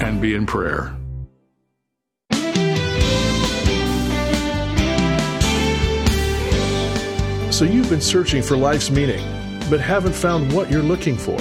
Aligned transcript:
and 0.00 0.20
be 0.20 0.34
in 0.34 0.46
prayer. 0.46 0.96
So 7.52 7.64
you've 7.66 7.90
been 7.90 8.00
searching 8.00 8.42
for 8.42 8.56
life's 8.56 8.90
meaning, 8.90 9.22
but 9.68 9.80
haven't 9.80 10.14
found 10.14 10.50
what 10.52 10.70
you're 10.70 10.82
looking 10.82 11.16
for. 11.16 11.38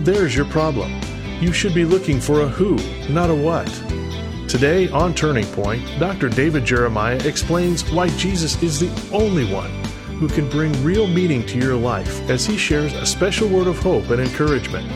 There's 0.00 0.36
your 0.36 0.44
problem. 0.46 1.00
You 1.40 1.52
should 1.52 1.74
be 1.74 1.84
looking 1.86 2.20
for 2.20 2.42
a 2.42 2.48
who, 2.48 2.76
not 3.08 3.30
a 3.30 3.34
what. 3.34 3.66
Today 4.48 4.88
on 4.90 5.14
Turning 5.14 5.46
Point, 5.46 5.82
Dr. 5.98 6.28
David 6.28 6.64
Jeremiah 6.64 7.18
explains 7.24 7.90
why 7.90 8.08
Jesus 8.16 8.62
is 8.62 8.80
the 8.80 8.90
only 9.14 9.50
one 9.52 9.70
who 10.18 10.28
can 10.28 10.50
bring 10.50 10.72
real 10.82 11.06
meaning 11.06 11.46
to 11.46 11.58
your 11.58 11.76
life 11.76 12.28
as 12.28 12.44
he 12.44 12.56
shares 12.56 12.92
a 12.92 13.06
special 13.06 13.48
word 13.48 13.68
of 13.68 13.78
hope 13.78 14.10
and 14.10 14.20
encouragement. 14.20 14.86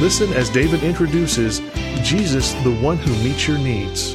Listen 0.00 0.32
as 0.32 0.50
David 0.50 0.82
introduces 0.82 1.60
Jesus, 2.02 2.52
the 2.64 2.74
one 2.74 2.96
who 2.96 3.12
meets 3.24 3.46
your 3.46 3.58
needs. 3.58 4.14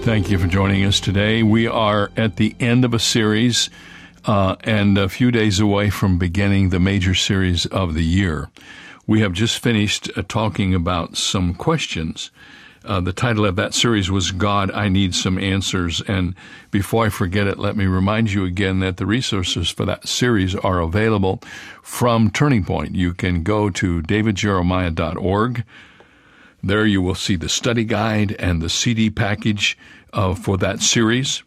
Thank 0.00 0.30
you 0.30 0.38
for 0.38 0.46
joining 0.46 0.84
us 0.84 1.00
today. 1.00 1.42
We 1.42 1.66
are 1.66 2.10
at 2.16 2.36
the 2.36 2.54
end 2.58 2.84
of 2.84 2.94
a 2.94 2.98
series 2.98 3.70
uh, 4.24 4.56
and 4.64 4.96
a 4.96 5.08
few 5.08 5.30
days 5.30 5.60
away 5.60 5.90
from 5.90 6.18
beginning 6.18 6.68
the 6.68 6.80
major 6.80 7.14
series 7.14 7.66
of 7.66 7.94
the 7.94 8.04
year. 8.04 8.50
We 9.06 9.20
have 9.20 9.32
just 9.32 9.58
finished 9.58 10.10
uh, 10.16 10.22
talking 10.28 10.74
about 10.74 11.16
some 11.16 11.54
questions. 11.54 12.30
Uh, 12.84 13.00
the 13.00 13.12
title 13.12 13.44
of 13.44 13.56
that 13.56 13.74
series 13.74 14.10
was 14.10 14.32
God, 14.32 14.70
I 14.72 14.88
Need 14.88 15.14
Some 15.14 15.38
Answers. 15.38 16.00
And 16.02 16.34
before 16.70 17.06
I 17.06 17.08
forget 17.10 17.46
it, 17.46 17.58
let 17.58 17.76
me 17.76 17.86
remind 17.86 18.32
you 18.32 18.44
again 18.44 18.80
that 18.80 18.96
the 18.96 19.06
resources 19.06 19.70
for 19.70 19.84
that 19.84 20.08
series 20.08 20.54
are 20.56 20.80
available 20.80 21.40
from 21.82 22.30
Turning 22.30 22.64
Point. 22.64 22.96
You 22.96 23.14
can 23.14 23.42
go 23.42 23.70
to 23.70 24.02
davidjeremiah.org. 24.02 25.64
There 26.62 26.86
you 26.86 27.02
will 27.02 27.16
see 27.16 27.36
the 27.36 27.48
study 27.48 27.84
guide 27.84 28.32
and 28.38 28.62
the 28.62 28.68
CD 28.68 29.10
package 29.10 29.76
uh, 30.12 30.34
for 30.34 30.56
that 30.58 30.80
series. 30.80 31.42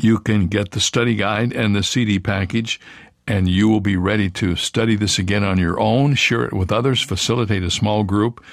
You 0.00 0.18
can 0.18 0.48
get 0.48 0.72
the 0.72 0.80
study 0.80 1.14
guide 1.14 1.52
and 1.52 1.74
the 1.74 1.82
CD 1.82 2.18
package, 2.18 2.78
and 3.26 3.48
you 3.48 3.68
will 3.68 3.80
be 3.80 3.96
ready 3.96 4.28
to 4.30 4.54
study 4.54 4.96
this 4.96 5.18
again 5.18 5.44
on 5.44 5.58
your 5.58 5.80
own, 5.80 6.14
share 6.14 6.44
it 6.44 6.52
with 6.52 6.70
others, 6.70 7.00
facilitate 7.00 7.62
a 7.62 7.70
small 7.70 8.04
group, 8.04 8.44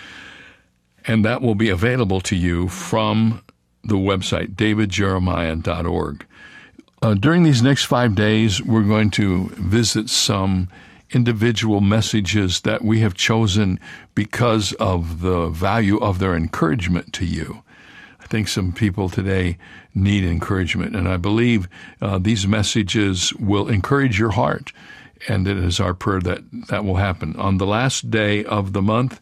and 1.05 1.25
that 1.25 1.41
will 1.41 1.55
be 1.55 1.69
available 1.69 2.21
to 2.21 2.35
you 2.35 2.69
from 2.69 3.43
the 3.83 3.95
website, 3.95 4.55
davidjeremiah.org. 4.55 6.25
Uh, 7.01 7.13
during 7.13 7.43
these 7.43 7.61
next 7.61 7.83
five 7.85 8.15
days, 8.15 8.61
we're 8.63 8.81
going 8.81 9.11
to 9.11 9.49
visit 9.49 10.09
some 10.09 10.69
individual 11.15 11.79
messages 11.79 12.61
that 12.61 12.83
we 12.83 12.99
have 12.99 13.13
chosen 13.13 13.79
because 14.15 14.73
of 14.73 15.21
the 15.21 15.47
value 15.47 15.97
of 15.99 16.19
their 16.19 16.35
encouragement 16.35 17.13
to 17.13 17.25
you. 17.25 17.63
I 18.19 18.25
think 18.27 18.49
some 18.49 18.73
people 18.73 19.07
today 19.07 19.57
need 19.93 20.25
encouragement, 20.25 20.93
and 20.93 21.07
I 21.07 21.15
believe 21.15 21.69
uh, 22.01 22.17
these 22.19 22.45
messages 22.45 23.33
will 23.35 23.69
encourage 23.69 24.19
your 24.19 24.31
heart, 24.31 24.73
and 25.29 25.47
it 25.47 25.57
is 25.57 25.79
our 25.79 25.93
prayer 25.93 26.19
that 26.19 26.41
that 26.67 26.83
will 26.83 26.97
happen. 26.97 27.35
On 27.37 27.59
the 27.59 27.67
last 27.67 28.11
day 28.11 28.43
of 28.43 28.73
the 28.73 28.81
month, 28.81 29.21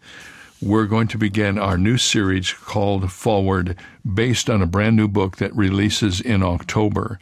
we're 0.64 0.88
going 0.88 1.10
to 1.10 1.18
begin 1.20 1.60
our 1.60 1.78
new 1.78 1.98
series 1.98 2.54
called 2.54 3.12
Forward, 3.12 3.78
based 4.02 4.50
on 4.50 4.64
a 4.64 4.68
brand 4.68 4.96
new 4.96 5.08
book 5.08 5.38
that 5.38 5.56
releases 5.56 6.22
in 6.22 6.42
October. 6.42 7.20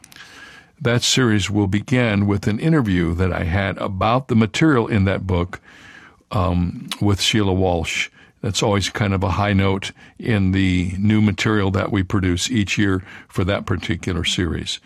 That 0.83 1.03
series 1.03 1.47
will 1.47 1.67
begin 1.67 2.25
with 2.25 2.47
an 2.47 2.59
interview 2.59 3.13
that 3.13 3.31
I 3.31 3.43
had 3.43 3.77
about 3.77 4.29
the 4.29 4.35
material 4.35 4.87
in 4.87 5.05
that 5.05 5.27
book 5.27 5.61
um, 6.31 6.89
with 6.99 7.21
Sheila 7.21 7.53
Walsh. 7.53 8.09
That's 8.41 8.63
always 8.63 8.89
kind 8.89 9.13
of 9.13 9.21
a 9.21 9.29
high 9.29 9.53
note 9.53 9.91
in 10.17 10.53
the 10.53 10.95
new 10.97 11.21
material 11.21 11.69
that 11.69 11.91
we 11.91 12.01
produce 12.01 12.49
each 12.49 12.79
year 12.79 13.03
for 13.27 13.43
that 13.43 13.67
particular 13.67 14.23
series. 14.23 14.79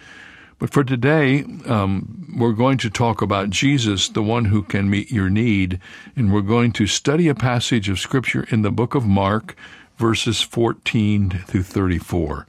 But 0.60 0.70
for 0.70 0.84
today, 0.84 1.46
um, 1.66 2.36
we're 2.38 2.52
going 2.52 2.78
to 2.80 2.90
talk 2.90 3.22
about 3.22 3.50
Jesus, 3.50 4.10
the 4.10 4.22
one 4.22 4.46
who 4.46 4.64
can 4.64 4.90
meet 4.90 5.12
your 5.12 5.30
need, 5.30 5.80
and 6.14 6.34
we're 6.34 6.42
going 6.42 6.74
to 6.74 6.88
study 6.88 7.30
a 7.30 7.36
passage 7.36 7.88
of 7.88 8.00
Scripture 8.00 8.46
in 8.50 8.64
the 8.64 8.72
book 8.72 8.96
of 8.96 9.06
Mark, 9.06 9.56
verses 9.96 10.42
14 10.42 11.44
through 11.48 11.64
34. 11.64 12.48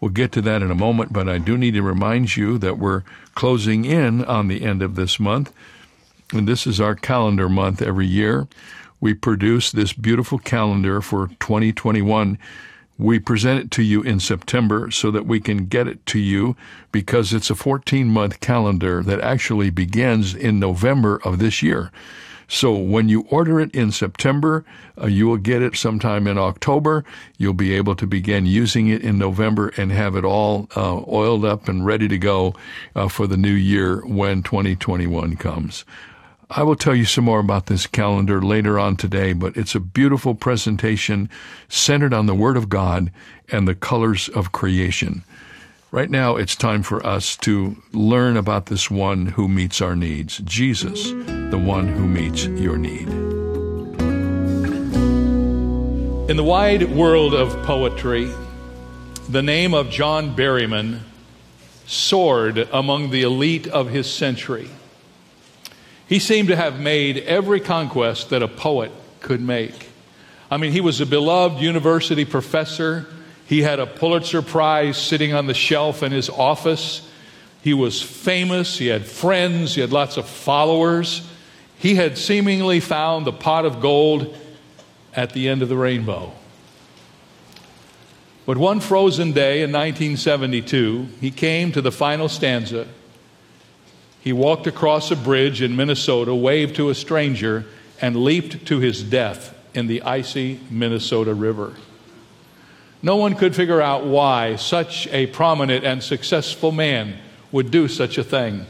We'll 0.00 0.10
get 0.10 0.32
to 0.32 0.42
that 0.42 0.62
in 0.62 0.70
a 0.70 0.76
moment, 0.76 1.12
but 1.12 1.28
I 1.28 1.38
do 1.38 1.58
need 1.58 1.74
to 1.74 1.82
remind 1.82 2.36
you 2.36 2.58
that 2.58 2.78
we're 2.78 3.02
closing 3.34 3.84
in 3.84 4.24
on 4.24 4.48
the 4.48 4.62
end 4.62 4.82
of 4.82 4.94
this 4.94 5.18
month. 5.18 5.52
And 6.32 6.46
this 6.46 6.66
is 6.66 6.80
our 6.80 6.94
calendar 6.94 7.48
month 7.48 7.82
every 7.82 8.06
year. 8.06 8.46
We 9.00 9.14
produce 9.14 9.72
this 9.72 9.92
beautiful 9.92 10.38
calendar 10.38 11.00
for 11.00 11.28
2021. 11.40 12.38
We 12.98 13.18
present 13.18 13.60
it 13.60 13.70
to 13.72 13.82
you 13.82 14.02
in 14.02 14.18
September 14.18 14.90
so 14.90 15.10
that 15.12 15.26
we 15.26 15.40
can 15.40 15.66
get 15.66 15.86
it 15.86 16.04
to 16.06 16.18
you 16.18 16.56
because 16.90 17.32
it's 17.32 17.50
a 17.50 17.54
14 17.54 18.08
month 18.08 18.40
calendar 18.40 19.02
that 19.04 19.20
actually 19.20 19.70
begins 19.70 20.34
in 20.34 20.58
November 20.58 21.20
of 21.24 21.38
this 21.38 21.62
year. 21.62 21.92
So 22.48 22.72
when 22.72 23.10
you 23.10 23.26
order 23.28 23.60
it 23.60 23.74
in 23.74 23.92
September, 23.92 24.64
uh, 25.00 25.06
you 25.06 25.26
will 25.28 25.36
get 25.36 25.60
it 25.60 25.76
sometime 25.76 26.26
in 26.26 26.38
October. 26.38 27.04
You'll 27.36 27.52
be 27.52 27.74
able 27.74 27.94
to 27.96 28.06
begin 28.06 28.46
using 28.46 28.88
it 28.88 29.02
in 29.02 29.18
November 29.18 29.68
and 29.76 29.92
have 29.92 30.16
it 30.16 30.24
all 30.24 30.66
uh, 30.74 31.02
oiled 31.06 31.44
up 31.44 31.68
and 31.68 31.84
ready 31.84 32.08
to 32.08 32.16
go 32.16 32.54
uh, 32.96 33.08
for 33.08 33.26
the 33.26 33.36
new 33.36 33.52
year 33.52 34.04
when 34.06 34.42
2021 34.42 35.36
comes. 35.36 35.84
I 36.50 36.62
will 36.62 36.76
tell 36.76 36.94
you 36.94 37.04
some 37.04 37.24
more 37.24 37.40
about 37.40 37.66
this 37.66 37.86
calendar 37.86 38.40
later 38.40 38.78
on 38.78 38.96
today, 38.96 39.34
but 39.34 39.54
it's 39.54 39.74
a 39.74 39.80
beautiful 39.80 40.34
presentation 40.34 41.28
centered 41.68 42.14
on 42.14 42.24
the 42.24 42.34
Word 42.34 42.56
of 42.56 42.70
God 42.70 43.12
and 43.52 43.68
the 43.68 43.74
colors 43.74 44.30
of 44.30 44.52
creation. 44.52 45.22
Right 45.90 46.10
now, 46.10 46.36
it's 46.36 46.56
time 46.56 46.82
for 46.82 47.04
us 47.04 47.36
to 47.38 47.76
learn 47.92 48.38
about 48.38 48.66
this 48.66 48.90
one 48.90 49.26
who 49.26 49.48
meets 49.48 49.82
our 49.82 49.94
needs 49.94 50.38
Jesus, 50.38 51.12
the 51.50 51.58
one 51.58 51.88
who 51.88 52.06
meets 52.06 52.46
your 52.46 52.76
need. 52.76 53.08
In 56.30 56.36
the 56.36 56.44
wide 56.44 56.90
world 56.94 57.34
of 57.34 57.62
poetry, 57.64 58.30
the 59.28 59.42
name 59.42 59.74
of 59.74 59.90
John 59.90 60.36
Berryman 60.36 61.00
soared 61.86 62.68
among 62.72 63.10
the 63.10 63.22
elite 63.22 63.66
of 63.66 63.88
his 63.88 64.10
century. 64.10 64.68
He 66.06 66.18
seemed 66.18 66.48
to 66.48 66.56
have 66.56 66.80
made 66.80 67.18
every 67.18 67.60
conquest 67.60 68.30
that 68.30 68.42
a 68.42 68.48
poet 68.48 68.92
could 69.20 69.40
make. 69.40 69.88
I 70.50 70.56
mean, 70.56 70.72
he 70.72 70.80
was 70.80 71.00
a 71.00 71.06
beloved 71.06 71.60
university 71.60 72.24
professor 72.24 73.06
he 73.48 73.62
had 73.62 73.80
a 73.80 73.86
Pulitzer 73.86 74.42
Prize 74.42 74.98
sitting 74.98 75.32
on 75.32 75.46
the 75.46 75.54
shelf 75.54 76.02
in 76.02 76.12
his 76.12 76.28
office. 76.28 77.00
He 77.62 77.72
was 77.72 78.02
famous. 78.02 78.76
He 78.76 78.88
had 78.88 79.06
friends. 79.06 79.74
He 79.74 79.80
had 79.80 79.90
lots 79.90 80.18
of 80.18 80.28
followers. 80.28 81.26
He 81.78 81.94
had 81.94 82.18
seemingly 82.18 82.80
found 82.80 83.26
the 83.26 83.32
pot 83.32 83.64
of 83.64 83.80
gold 83.80 84.36
at 85.14 85.32
the 85.32 85.48
end 85.48 85.62
of 85.62 85.68
the 85.68 85.76
rainbow. 85.76 86.32
But 88.46 88.56
one 88.56 88.80
frozen 88.80 89.32
day 89.32 89.62
in 89.62 89.70
1972, 89.72 91.08
he 91.20 91.30
came 91.30 91.70
to 91.72 91.82
the 91.82 91.92
final 91.92 92.28
stanza. 92.28 92.88
He 94.20 94.32
walked 94.32 94.66
across 94.66 95.10
a 95.10 95.16
bridge 95.16 95.62
in 95.62 95.76
Minnesota, 95.76 96.34
waved 96.34 96.76
to 96.76 96.88
a 96.88 96.94
stranger, 96.94 97.66
and 98.00 98.16
leaped 98.24 98.66
to 98.66 98.78
his 98.78 99.02
death 99.02 99.54
in 99.74 99.86
the 99.86 100.02
icy 100.02 100.60
Minnesota 100.70 101.34
River. 101.34 101.74
No 103.02 103.16
one 103.16 103.34
could 103.34 103.54
figure 103.54 103.80
out 103.80 104.04
why 104.04 104.56
such 104.56 105.06
a 105.08 105.26
prominent 105.26 105.84
and 105.84 106.02
successful 106.02 106.72
man 106.72 107.18
would 107.52 107.70
do 107.70 107.86
such 107.86 108.18
a 108.18 108.24
thing. 108.24 108.66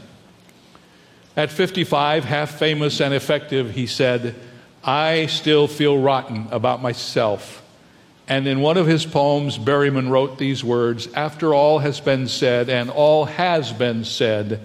At 1.37 1.51
55, 1.51 2.25
half 2.25 2.57
famous 2.57 2.99
and 2.99 3.13
effective, 3.13 3.71
he 3.71 3.87
said, 3.87 4.35
I 4.83 5.27
still 5.27 5.67
feel 5.67 5.97
rotten 5.97 6.47
about 6.51 6.81
myself. 6.81 7.63
And 8.27 8.47
in 8.47 8.61
one 8.61 8.77
of 8.77 8.87
his 8.87 9.05
poems, 9.05 9.57
Berryman 9.57 10.09
wrote 10.09 10.37
these 10.37 10.63
words 10.63 11.07
After 11.13 11.53
all 11.53 11.79
has 11.79 11.99
been 11.99 12.27
said, 12.27 12.69
and 12.69 12.89
all 12.89 13.25
has 13.25 13.73
been 13.73 14.03
said, 14.03 14.61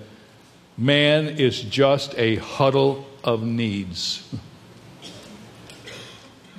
man 0.77 1.29
is 1.29 1.61
just 1.63 2.15
a 2.17 2.37
huddle 2.37 3.07
of 3.23 3.43
needs. 3.43 4.29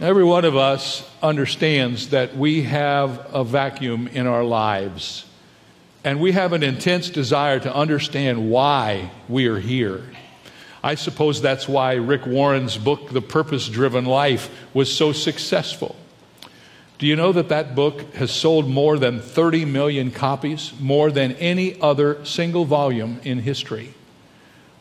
Every 0.01 0.23
one 0.23 0.43
of 0.45 0.57
us 0.57 1.09
understands 1.21 2.09
that 2.09 2.35
we 2.35 2.63
have 2.63 3.27
a 3.33 3.43
vacuum 3.43 4.07
in 4.07 4.27
our 4.27 4.43
lives, 4.43 5.25
and 6.05 6.19
we 6.19 6.33
have 6.33 6.53
an 6.53 6.61
intense 6.61 7.09
desire 7.09 7.59
to 7.59 7.75
understand 7.75 8.51
why 8.51 9.09
we 9.27 9.47
are 9.47 9.59
here. 9.59 10.03
I 10.83 10.93
suppose 10.93 11.41
that's 11.41 11.67
why 11.67 11.93
Rick 11.93 12.27
Warren's 12.27 12.77
book, 12.77 13.09
The 13.09 13.23
Purpose 13.23 13.67
Driven 13.67 14.05
Life, 14.05 14.51
was 14.71 14.95
so 14.95 15.11
successful. 15.13 15.95
Do 16.99 17.07
you 17.07 17.15
know 17.15 17.31
that 17.31 17.49
that 17.49 17.73
book 17.73 18.13
has 18.13 18.29
sold 18.29 18.69
more 18.69 18.99
than 18.99 19.19
30 19.19 19.65
million 19.65 20.11
copies, 20.11 20.73
more 20.79 21.09
than 21.09 21.31
any 21.33 21.81
other 21.81 22.23
single 22.23 22.65
volume 22.65 23.19
in 23.23 23.39
history? 23.39 23.95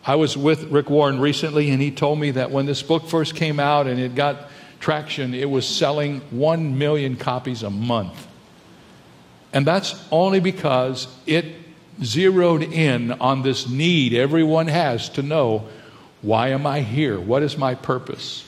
I 0.07 0.17
was 0.17 0.37
with 0.37 0.65
Rick 0.65 0.91
Warren 0.91 1.21
recently, 1.21 1.71
and 1.71 1.81
he 1.81 1.91
told 1.91 2.19
me 2.19 2.33
that 2.33 2.51
when 2.51 2.67
this 2.67 2.83
book 2.83 3.07
first 3.07 3.35
came 3.35 3.59
out 3.59 3.87
and 3.87 3.99
it 3.99 4.15
got 4.15 4.51
traction, 4.79 5.33
it 5.33 5.49
was 5.49 5.67
selling 5.67 6.21
1 6.33 6.77
million 6.77 7.17
copies 7.17 7.63
a 7.63 7.71
month. 7.71 8.27
And 9.55 9.65
that's 9.65 9.95
only 10.11 10.41
because 10.41 11.07
it 11.27 11.47
zeroed 12.03 12.65
in 12.65 13.13
on 13.13 13.43
this 13.43 13.69
need 13.69 14.13
everyone 14.13 14.67
has 14.67 15.09
to 15.11 15.23
know 15.23 15.69
why 16.23 16.49
am 16.49 16.67
I 16.67 16.81
here? 16.81 17.21
What 17.21 17.43
is 17.43 17.57
my 17.57 17.75
purpose? 17.77 18.45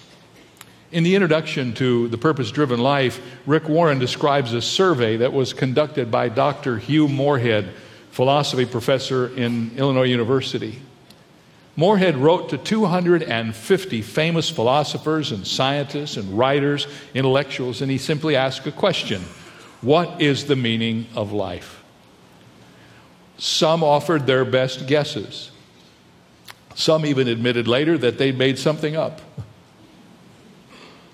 In 0.91 1.05
the 1.05 1.15
introduction 1.15 1.75
to 1.75 2.09
The 2.09 2.19
Purpose 2.19 2.51
Driven 2.51 2.81
Life, 2.81 3.21
Rick 3.45 3.69
Warren 3.69 3.99
describes 3.99 4.53
a 4.53 4.63
survey 4.63 5.19
that 5.19 5.33
was 5.33 5.53
conducted 5.53 6.11
by 6.11 6.29
Dr. 6.29 6.79
Hugh 6.79 7.07
Moorhead, 7.07 7.69
philosophy 8.11 8.65
professor 8.65 9.29
in 9.29 9.77
Illinois 9.77 10.05
University. 10.05 10.81
Moorhead 11.77 12.17
wrote 12.17 12.49
to 12.49 12.59
250 12.59 14.03
famous 14.03 14.49
philosophers 14.49 15.31
and 15.31 15.47
scientists 15.47 16.17
and 16.17 16.37
writers, 16.37 16.89
intellectuals, 17.15 17.83
and 17.83 17.91
he 17.91 17.99
simply 17.99 18.35
asked 18.35 18.67
a 18.67 18.73
question 18.73 19.23
What 19.87 20.21
is 20.21 20.47
the 20.47 20.57
meaning 20.57 21.07
of 21.15 21.31
life? 21.31 21.85
Some 23.39 23.85
offered 23.85 24.27
their 24.27 24.45
best 24.45 24.89
guesses. 24.89 25.53
Some 26.75 27.07
even 27.07 27.29
admitted 27.29 27.69
later 27.69 27.97
that 27.99 28.19
they'd 28.19 28.37
made 28.37 28.59
something 28.59 28.97
up. 28.97 29.21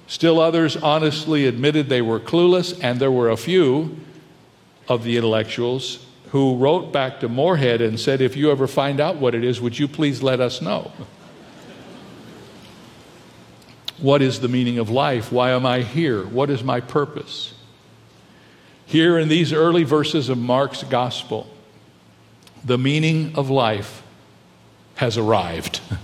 Still 0.07 0.41
others 0.41 0.75
honestly 0.79 1.47
admitted 1.47 1.91
they 1.91 2.01
were 2.01 2.19
clueless, 2.19 2.83
and 2.83 2.99
there 2.99 3.11
were 3.11 3.29
a 3.29 3.37
few 3.37 3.95
of 4.89 5.05
the 5.05 5.19
intellectuals 5.19 6.07
who 6.31 6.57
wrote 6.57 6.95
back 6.95 7.21
to 7.21 7.29
Moorhead 7.29 7.83
and 7.83 8.01
said, 8.01 8.23
If 8.23 8.39
you 8.39 8.51
ever 8.51 8.67
find 8.67 9.01
out 9.01 9.17
what 9.17 9.35
it 9.35 9.45
is, 9.45 9.61
would 9.61 9.79
you 9.79 9.87
please 9.87 10.23
let 10.23 10.41
us 10.41 10.63
know? 10.63 10.91
What 13.99 14.23
is 14.23 14.41
the 14.41 14.49
meaning 14.49 14.79
of 14.79 14.89
life? 14.89 15.31
Why 15.31 15.51
am 15.51 15.67
I 15.67 15.83
here? 15.83 16.25
What 16.25 16.49
is 16.49 16.65
my 16.65 16.81
purpose? 16.81 17.53
Here 18.93 19.19
in 19.19 19.29
these 19.29 19.55
early 19.55 19.85
verses 19.85 20.29
of 20.29 20.37
Mark's 20.37 20.83
gospel, 20.83 21.47
the 22.63 22.77
meaning 22.77 23.33
of 23.37 23.49
life 23.49 24.03
has 24.97 25.17
arrived. 25.17 25.81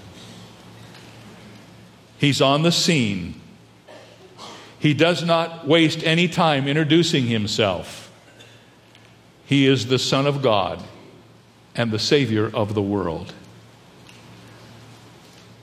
He's 2.18 2.40
on 2.40 2.62
the 2.62 2.72
scene. 2.72 3.42
He 4.78 4.94
does 4.94 5.22
not 5.22 5.68
waste 5.68 6.02
any 6.02 6.28
time 6.28 6.66
introducing 6.66 7.26
himself. 7.26 8.10
He 9.44 9.66
is 9.66 9.88
the 9.88 9.98
Son 9.98 10.26
of 10.26 10.40
God 10.40 10.82
and 11.74 11.90
the 11.90 11.98
Savior 11.98 12.46
of 12.46 12.72
the 12.72 12.80
world. 12.80 13.34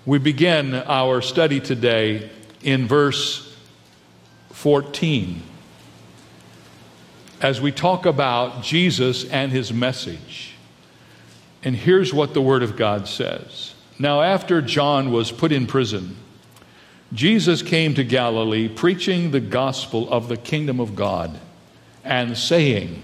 We 0.06 0.20
begin 0.20 0.76
our 0.76 1.24
study 1.24 1.60
today 1.60 2.30
in 2.62 2.88
verse 2.88 3.58
14 4.52 5.42
as 7.42 7.60
we 7.62 7.72
talk 7.72 8.06
about 8.06 8.64
Jesus 8.64 9.26
and 9.30 9.52
his 9.52 9.74
message. 9.74 10.56
And 11.64 11.76
here's 11.76 12.14
what 12.14 12.34
the 12.34 12.42
Word 12.42 12.64
of 12.64 12.76
God 12.78 13.08
says 13.08 13.74
Now, 14.00 14.22
after 14.22 14.62
John 14.62 15.12
was 15.12 15.32
put 15.32 15.52
in 15.52 15.68
prison, 15.68 16.18
Jesus 17.14 17.62
came 17.62 17.94
to 17.96 18.04
Galilee 18.04 18.68
preaching 18.68 19.32
the 19.32 19.40
gospel 19.40 20.10
of 20.12 20.28
the 20.28 20.38
kingdom 20.38 20.80
of 20.80 20.96
God 20.96 21.40
and 22.04 22.38
saying, 22.38 23.02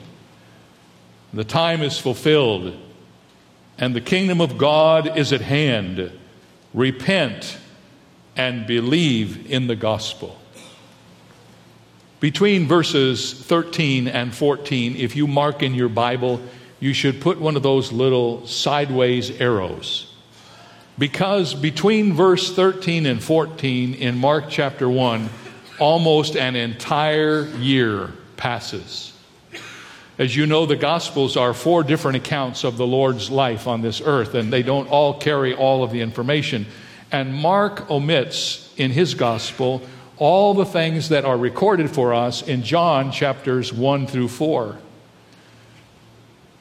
the 1.33 1.43
time 1.45 1.81
is 1.81 1.97
fulfilled, 1.97 2.77
and 3.77 3.95
the 3.95 4.01
kingdom 4.01 4.41
of 4.41 4.57
God 4.57 5.17
is 5.17 5.31
at 5.31 5.41
hand. 5.41 6.11
Repent 6.73 7.57
and 8.35 8.67
believe 8.67 9.49
in 9.49 9.67
the 9.67 9.75
gospel. 9.75 10.37
Between 12.21 12.67
verses 12.67 13.33
13 13.33 14.07
and 14.07 14.31
14, 14.31 14.95
if 14.95 15.15
you 15.15 15.25
mark 15.25 15.63
in 15.63 15.73
your 15.73 15.89
Bible, 15.89 16.39
you 16.79 16.93
should 16.93 17.19
put 17.19 17.41
one 17.41 17.55
of 17.55 17.63
those 17.63 17.91
little 17.91 18.45
sideways 18.45 19.41
arrows. 19.41 20.05
Because 20.99 21.55
between 21.55 22.13
verse 22.13 22.53
13 22.53 23.07
and 23.07 23.23
14 23.23 23.95
in 23.95 24.19
Mark 24.19 24.45
chapter 24.49 24.87
1, 24.87 25.29
almost 25.79 26.37
an 26.37 26.55
entire 26.55 27.47
year 27.57 28.11
passes. 28.37 29.13
As 30.19 30.35
you 30.35 30.45
know, 30.45 30.67
the 30.67 30.75
Gospels 30.75 31.35
are 31.35 31.55
four 31.55 31.83
different 31.83 32.17
accounts 32.17 32.63
of 32.63 32.77
the 32.77 32.85
Lord's 32.85 33.31
life 33.31 33.65
on 33.65 33.81
this 33.81 33.99
earth, 33.99 34.35
and 34.35 34.53
they 34.53 34.61
don't 34.61 34.87
all 34.89 35.19
carry 35.19 35.55
all 35.55 35.83
of 35.83 35.89
the 35.89 36.01
information. 36.01 36.67
And 37.11 37.33
Mark 37.33 37.89
omits 37.89 38.71
in 38.77 38.91
his 38.91 39.15
Gospel 39.15 39.81
all 40.21 40.53
the 40.53 40.65
things 40.65 41.09
that 41.09 41.25
are 41.25 41.35
recorded 41.35 41.89
for 41.89 42.13
us 42.13 42.43
in 42.43 42.61
John 42.61 43.11
chapters 43.11 43.73
1 43.73 44.05
through 44.05 44.27
4. 44.27 44.77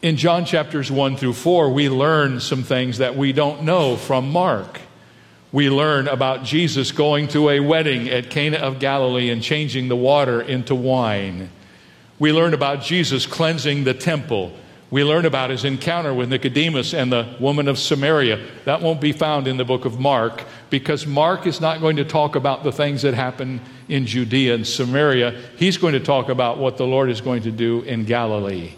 In 0.01 0.17
John 0.17 0.47
chapters 0.47 0.91
1 0.91 1.19
through 1.19 1.35
4, 1.35 1.71
we 1.71 1.91
learn 1.91 2.41
some 2.41 2.63
things 2.63 2.97
that 2.97 3.17
we 3.17 3.35
don't 3.35 3.65
know 3.65 3.97
from 3.97 4.33
Mark. 4.33 4.81
We 5.53 5.69
learn 5.69 6.09
about 6.09 6.43
Jesus 6.43 6.91
going 6.91 7.29
to 7.29 7.51
a 7.51 7.61
wedding 7.61 8.09
at 8.09 8.31
Cana 8.31 8.57
of 8.57 8.79
Galilee 8.79 9.29
and 9.29 9.43
changing 9.43 9.89
the 9.89 9.97
water 9.97 10.41
into 10.41 10.75
wine. 10.75 11.51
We 12.19 12.33
learn 12.33 12.55
about 12.55 12.83
Jesus 12.83 13.27
cleansing 13.27 13.85
the 13.85 13.93
temple. 13.93 14.53
We 14.91 15.05
learn 15.05 15.25
about 15.25 15.51
his 15.51 15.65
encounter 15.65 16.13
with 16.13 16.31
Nicodemus 16.31 16.95
and 16.95 17.13
the 17.13 17.37
woman 17.39 17.69
of 17.69 17.79
Samaria. 17.79 18.45
That 18.65 18.83
won't 18.83 19.01
be 19.01 19.13
found 19.13 19.47
in 19.47 19.57
the 19.57 19.65
book 19.65 19.85
of 19.85 20.01
Mark 20.01 20.43
because 20.69 21.07
Mark 21.07 21.47
is 21.47 21.61
not 21.61 21.81
going 21.81 21.97
to 21.97 22.05
talk 22.05 22.35
about 22.35 22.65
the 22.65 22.73
things 22.73 23.03
that 23.03 23.15
happen 23.15 23.61
in 23.89 24.05
Judea 24.05 24.55
and 24.55 24.67
Samaria. 24.67 25.41
He's 25.57 25.77
going 25.77 25.93
to 25.93 26.01
talk 26.01 26.29
about 26.29 26.59
what 26.59 26.77
the 26.77 26.87
Lord 26.87 27.09
is 27.09 27.21
going 27.21 27.45
to 27.45 27.53
do 27.53 27.83
in 27.83 28.05
Galilee. 28.05 28.73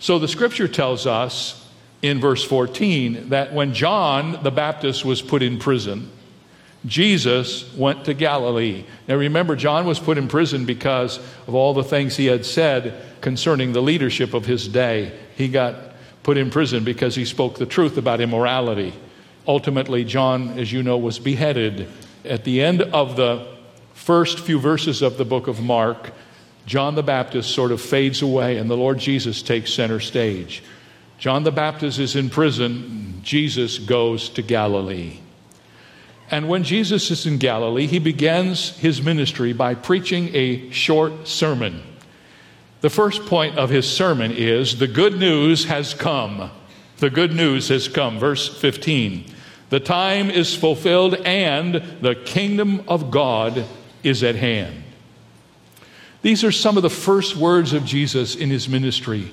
So 0.00 0.18
the 0.18 0.28
scripture 0.28 0.66
tells 0.66 1.06
us 1.06 1.64
in 2.02 2.20
verse 2.20 2.42
14 2.42 3.28
that 3.28 3.52
when 3.52 3.74
John 3.74 4.42
the 4.42 4.50
Baptist 4.50 5.04
was 5.04 5.22
put 5.22 5.42
in 5.42 5.60
prison, 5.60 6.10
Jesus 6.86 7.72
went 7.74 8.04
to 8.04 8.14
Galilee. 8.14 8.84
Now 9.08 9.16
remember, 9.16 9.56
John 9.56 9.86
was 9.86 9.98
put 9.98 10.16
in 10.16 10.28
prison 10.28 10.64
because 10.64 11.18
of 11.46 11.54
all 11.54 11.74
the 11.74 11.82
things 11.82 12.16
he 12.16 12.26
had 12.26 12.46
said 12.46 12.94
concerning 13.20 13.72
the 13.72 13.82
leadership 13.82 14.32
of 14.32 14.46
his 14.46 14.68
day. 14.68 15.12
He 15.36 15.48
got 15.48 15.74
put 16.22 16.36
in 16.36 16.50
prison 16.50 16.84
because 16.84 17.14
he 17.14 17.24
spoke 17.24 17.58
the 17.58 17.66
truth 17.66 17.96
about 17.96 18.20
immorality. 18.20 18.94
Ultimately, 19.46 20.04
John, 20.04 20.58
as 20.58 20.72
you 20.72 20.82
know, 20.82 20.98
was 20.98 21.18
beheaded. 21.18 21.88
At 22.24 22.44
the 22.44 22.62
end 22.62 22.82
of 22.82 23.16
the 23.16 23.46
first 23.94 24.40
few 24.40 24.60
verses 24.60 25.02
of 25.02 25.18
the 25.18 25.24
book 25.24 25.48
of 25.48 25.60
Mark, 25.60 26.12
John 26.66 26.94
the 26.94 27.02
Baptist 27.02 27.50
sort 27.50 27.72
of 27.72 27.80
fades 27.80 28.22
away 28.22 28.58
and 28.58 28.70
the 28.70 28.76
Lord 28.76 28.98
Jesus 28.98 29.42
takes 29.42 29.72
center 29.72 30.00
stage. 30.00 30.62
John 31.18 31.42
the 31.42 31.50
Baptist 31.50 31.98
is 31.98 32.14
in 32.14 32.30
prison, 32.30 33.20
Jesus 33.24 33.78
goes 33.78 34.28
to 34.30 34.42
Galilee. 34.42 35.18
And 36.30 36.48
when 36.48 36.62
Jesus 36.62 37.10
is 37.10 37.26
in 37.26 37.38
Galilee, 37.38 37.86
he 37.86 37.98
begins 37.98 38.76
his 38.76 39.00
ministry 39.00 39.52
by 39.52 39.74
preaching 39.74 40.34
a 40.34 40.70
short 40.70 41.26
sermon. 41.26 41.82
The 42.80 42.90
first 42.90 43.26
point 43.26 43.58
of 43.58 43.70
his 43.70 43.90
sermon 43.90 44.32
is 44.32 44.78
the 44.78 44.86
good 44.86 45.18
news 45.18 45.64
has 45.64 45.94
come. 45.94 46.50
The 46.98 47.10
good 47.10 47.32
news 47.32 47.68
has 47.68 47.88
come. 47.88 48.18
Verse 48.18 48.48
15. 48.48 49.24
The 49.70 49.80
time 49.80 50.30
is 50.30 50.54
fulfilled 50.54 51.14
and 51.14 51.74
the 52.00 52.14
kingdom 52.14 52.84
of 52.88 53.10
God 53.10 53.64
is 54.02 54.22
at 54.22 54.36
hand. 54.36 54.84
These 56.22 56.44
are 56.44 56.52
some 56.52 56.76
of 56.76 56.82
the 56.82 56.90
first 56.90 57.36
words 57.36 57.72
of 57.72 57.84
Jesus 57.84 58.34
in 58.34 58.50
his 58.50 58.68
ministry. 58.68 59.32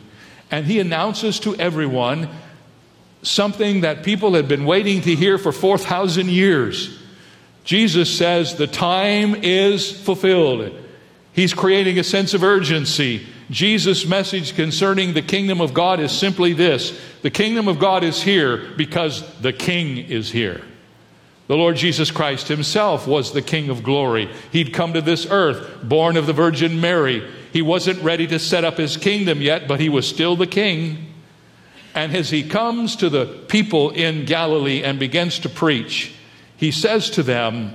And 0.52 0.66
he 0.66 0.80
announces 0.80 1.40
to 1.42 1.56
everyone 1.56 2.30
something 3.26 3.82
that 3.82 4.04
people 4.04 4.34
had 4.34 4.48
been 4.48 4.66
waiting 4.66 5.02
to 5.02 5.16
hear 5.16 5.38
for 5.38 5.52
4,000 5.52 6.30
years. 6.30 6.98
Jesus 7.64 8.16
says, 8.16 8.56
The 8.56 8.68
time 8.68 9.36
is 9.36 9.92
fulfilled. 9.92 10.72
He's 11.34 11.54
creating 11.54 12.00
a 12.00 12.04
sense 12.04 12.34
of 12.34 12.44
urgency. 12.44 13.26
Jesus' 13.50 14.06
message 14.06 14.56
concerning 14.56 15.14
the 15.14 15.22
kingdom 15.22 15.62
of 15.62 15.74
God 15.74 16.00
is 16.00 16.12
simply 16.12 16.54
this 16.54 17.00
the 17.22 17.30
kingdom 17.30 17.68
of 17.68 17.80
God 17.80 18.04
is 18.04 18.22
here 18.22 18.58
because 18.78 19.24
the 19.40 19.54
king 19.54 19.98
is 19.98 20.32
here. 20.32 20.62
The 21.48 21.56
Lord 21.58 21.76
Jesus 21.76 22.10
Christ 22.10 22.48
himself 22.48 23.06
was 23.06 23.32
the 23.32 23.42
King 23.42 23.70
of 23.70 23.84
glory. 23.84 24.30
He'd 24.52 24.74
come 24.74 24.94
to 24.94 25.02
this 25.02 25.28
earth, 25.30 25.84
born 25.84 26.18
of 26.18 26.26
the 26.26 26.34
Virgin 26.34 26.82
Mary. 26.82 27.28
He 27.54 27.62
wasn't 27.62 28.02
ready 28.02 28.26
to 28.28 28.40
set 28.40 28.64
up 28.64 28.78
his 28.78 28.98
kingdom 28.98 29.42
yet, 29.42 29.68
but 29.68 29.80
he 29.80 29.90
was 29.90 30.08
still 30.08 30.36
the 30.36 30.48
king. 30.48 31.14
And 31.96 32.14
as 32.14 32.30
he 32.30 32.44
comes 32.44 32.98
to 32.98 33.10
the 33.10 33.26
people 33.26 33.90
in 33.92 34.26
Galilee 34.26 34.84
and 34.84 35.00
begins 35.00 35.40
to 35.40 35.50
preach, 35.50 36.14
he 36.58 36.72
says 36.72 37.10
to 37.12 37.24
them, 37.24 37.74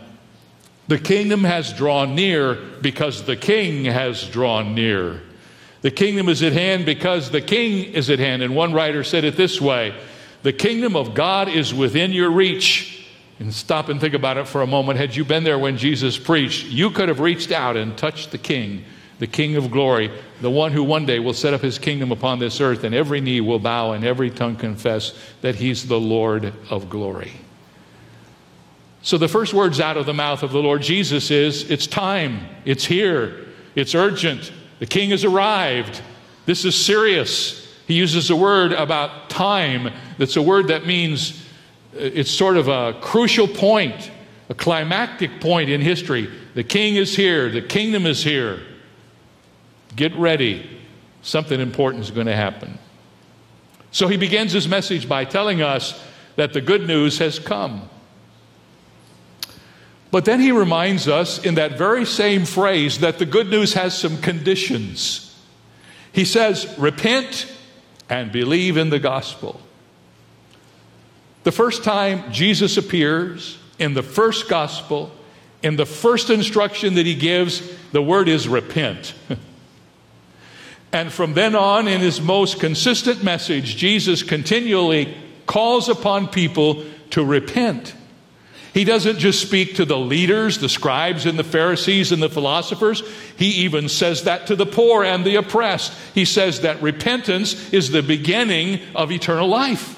The 0.89 0.99
kingdom 0.99 1.43
has 1.45 1.73
drawn 1.73 2.15
near 2.15 2.55
because 2.55 3.25
the 3.25 3.37
king 3.37 3.87
has 3.87 4.23
drawn 4.29 4.75
near. 4.75 5.23
The 5.81 5.91
kingdom 5.91 6.29
is 6.29 6.43
at 6.43 6.53
hand 6.53 6.85
because 6.85 7.31
the 7.31 7.41
king 7.41 7.95
is 7.95 8.11
at 8.11 8.19
hand. 8.19 8.43
And 8.43 8.55
one 8.55 8.75
writer 8.75 9.03
said 9.03 9.25
it 9.25 9.37
this 9.37 9.59
way 9.59 9.95
The 10.43 10.53
kingdom 10.53 10.97
of 10.97 11.15
God 11.15 11.49
is 11.49 11.73
within 11.73 12.13
your 12.13 12.31
reach. 12.31 12.99
And 13.39 13.55
stop 13.55 13.89
and 13.89 13.99
think 13.99 14.13
about 14.13 14.37
it 14.37 14.47
for 14.47 14.61
a 14.61 14.67
moment. 14.67 14.99
Had 14.99 15.17
you 15.17 15.25
been 15.25 15.45
there 15.45 15.59
when 15.59 15.79
Jesus 15.79 16.19
preached, 16.19 16.67
you 16.67 16.91
could 16.91 17.09
have 17.09 17.21
reached 17.21 17.51
out 17.51 17.75
and 17.75 17.97
touched 17.97 18.33
the 18.33 18.39
king, 18.39 18.85
the 19.21 19.27
king 19.27 19.55
of 19.55 19.71
glory, 19.71 20.11
the 20.41 20.51
one 20.51 20.73
who 20.73 20.83
one 20.83 21.05
day 21.05 21.19
will 21.19 21.35
set 21.35 21.55
up 21.55 21.61
his 21.61 21.79
kingdom 21.79 22.11
upon 22.11 22.39
this 22.39 22.61
earth, 22.61 22.85
and 22.85 22.95
every 22.95 23.21
knee 23.21 23.41
will 23.41 23.59
bow 23.59 23.93
and 23.93 24.03
every 24.03 24.31
tongue 24.31 24.57
confess 24.57 25.13
that 25.43 25.55
he's 25.55 25.87
the 25.87 26.01
Lord 26.01 26.53
of 26.71 26.89
glory. 26.89 27.33
So 29.03 29.19
the 29.19 29.29
first 29.29 29.53
words 29.53 29.79
out 29.79 29.99
of 29.99 30.07
the 30.07 30.15
mouth 30.15 30.43
of 30.43 30.53
the 30.53 30.59
Lord 30.59 30.81
Jesus 30.83 31.31
is 31.31 31.71
it's 31.71 31.87
time, 31.87 32.41
it's 32.65 32.85
here, 32.85 33.47
it's 33.75 33.95
urgent, 33.95 34.53
the 34.79 34.87
king 34.87 35.11
has 35.11 35.23
arrived, 35.23 36.01
this 36.47 36.65
is 36.65 36.75
serious. 36.75 37.61
He 37.87 37.95
uses 37.95 38.31
a 38.31 38.37
word 38.37 38.73
about 38.73 39.29
time 39.29 39.93
that's 40.17 40.37
a 40.37 40.43
word 40.43 40.69
that 40.69 40.87
means 40.87 41.33
uh, 41.95 41.99
it's 42.01 42.31
sort 42.31 42.57
of 42.57 42.69
a 42.69 42.99
crucial 43.01 43.47
point, 43.47 44.11
a 44.49 44.55
climactic 44.55 45.41
point 45.41 45.69
in 45.69 45.83
history. 45.83 46.31
The 46.55 46.65
king 46.65 46.97
is 46.97 47.15
here, 47.15 47.51
the 47.51 47.61
kingdom 47.61 48.07
is 48.07 48.25
here. 48.25 48.61
Get 49.97 50.15
ready. 50.17 50.79
Something 51.23 51.61
important 51.61 52.05
is 52.05 52.11
going 52.11 52.27
to 52.27 52.37
happen. 52.37 52.79
So 53.91 54.09
he 54.09 54.17
begins 54.17 54.53
his 54.53 54.69
message 54.69 55.09
by 55.09 55.25
telling 55.25 55.63
us 55.63 56.01
that 56.37 56.53
the 56.53 56.61
good 56.61 56.87
news 56.87 57.19
has 57.19 57.39
come. 57.39 57.89
But 60.11 60.25
then 60.25 60.41
he 60.41 60.53
reminds 60.53 61.07
us 61.09 61.45
in 61.45 61.55
that 61.57 61.79
very 61.79 62.05
same 62.05 62.45
phrase 62.45 63.01
that 63.01 63.19
the 63.19 63.27
good 63.27 63.49
news 63.49 63.75
has 63.75 63.97
some 63.97 64.21
conditions. 64.21 65.39
He 66.13 66.25
says, 66.25 66.73
Repent 66.79 67.53
and 68.09 68.33
believe 68.33 68.77
in 68.77 68.91
the 68.91 68.99
gospel. 68.99 69.61
The 71.45 71.53
first 71.53 71.85
time 71.85 72.33
Jesus 72.33 72.77
appears 72.77 73.59
in 73.79 73.95
the 73.95 74.03
first 74.03 74.49
gospel, 74.49 75.13
in 75.63 75.77
the 75.77 75.87
first 75.87 76.29
instruction 76.29 76.95
that 76.95 77.07
he 77.07 77.15
gives, 77.15 77.63
the 77.93 78.03
word 78.03 78.29
is 78.29 78.49
repent. 78.49 79.15
and 80.93 81.13
from 81.13 81.35
then 81.35 81.55
on, 81.55 81.87
in 81.87 82.01
his 82.01 82.21
most 82.21 82.59
consistent 82.59 83.23
message, 83.23 83.77
Jesus 83.77 84.23
continually 84.23 85.17
calls 85.47 85.89
upon 85.89 86.29
people 86.29 86.85
to 87.11 87.25
repent. 87.25 87.95
He 88.73 88.85
doesn't 88.85 89.19
just 89.19 89.43
speak 89.43 89.77
to 89.77 89.85
the 89.85 89.99
leaders, 89.99 90.59
the 90.59 90.69
scribes 90.69 91.27
and 91.27 91.39
the 91.39 91.45
Pharisees 91.45 92.13
and 92.13 92.23
the 92.23 92.29
philosophers. 92.29 93.03
He 93.37 93.65
even 93.65 93.89
says 93.89 94.25
that 94.25 94.47
to 94.47 94.57
the 94.57 94.67
poor 94.67 95.05
and 95.05 95.25
the 95.25 95.37
oppressed. 95.37 95.93
He 96.15 96.25
says 96.25 96.61
that 96.61 96.81
repentance 96.81 97.73
is 97.73 97.91
the 97.91 98.03
beginning 98.03 98.81
of 98.95 99.11
eternal 99.11 99.49
life. 99.49 99.97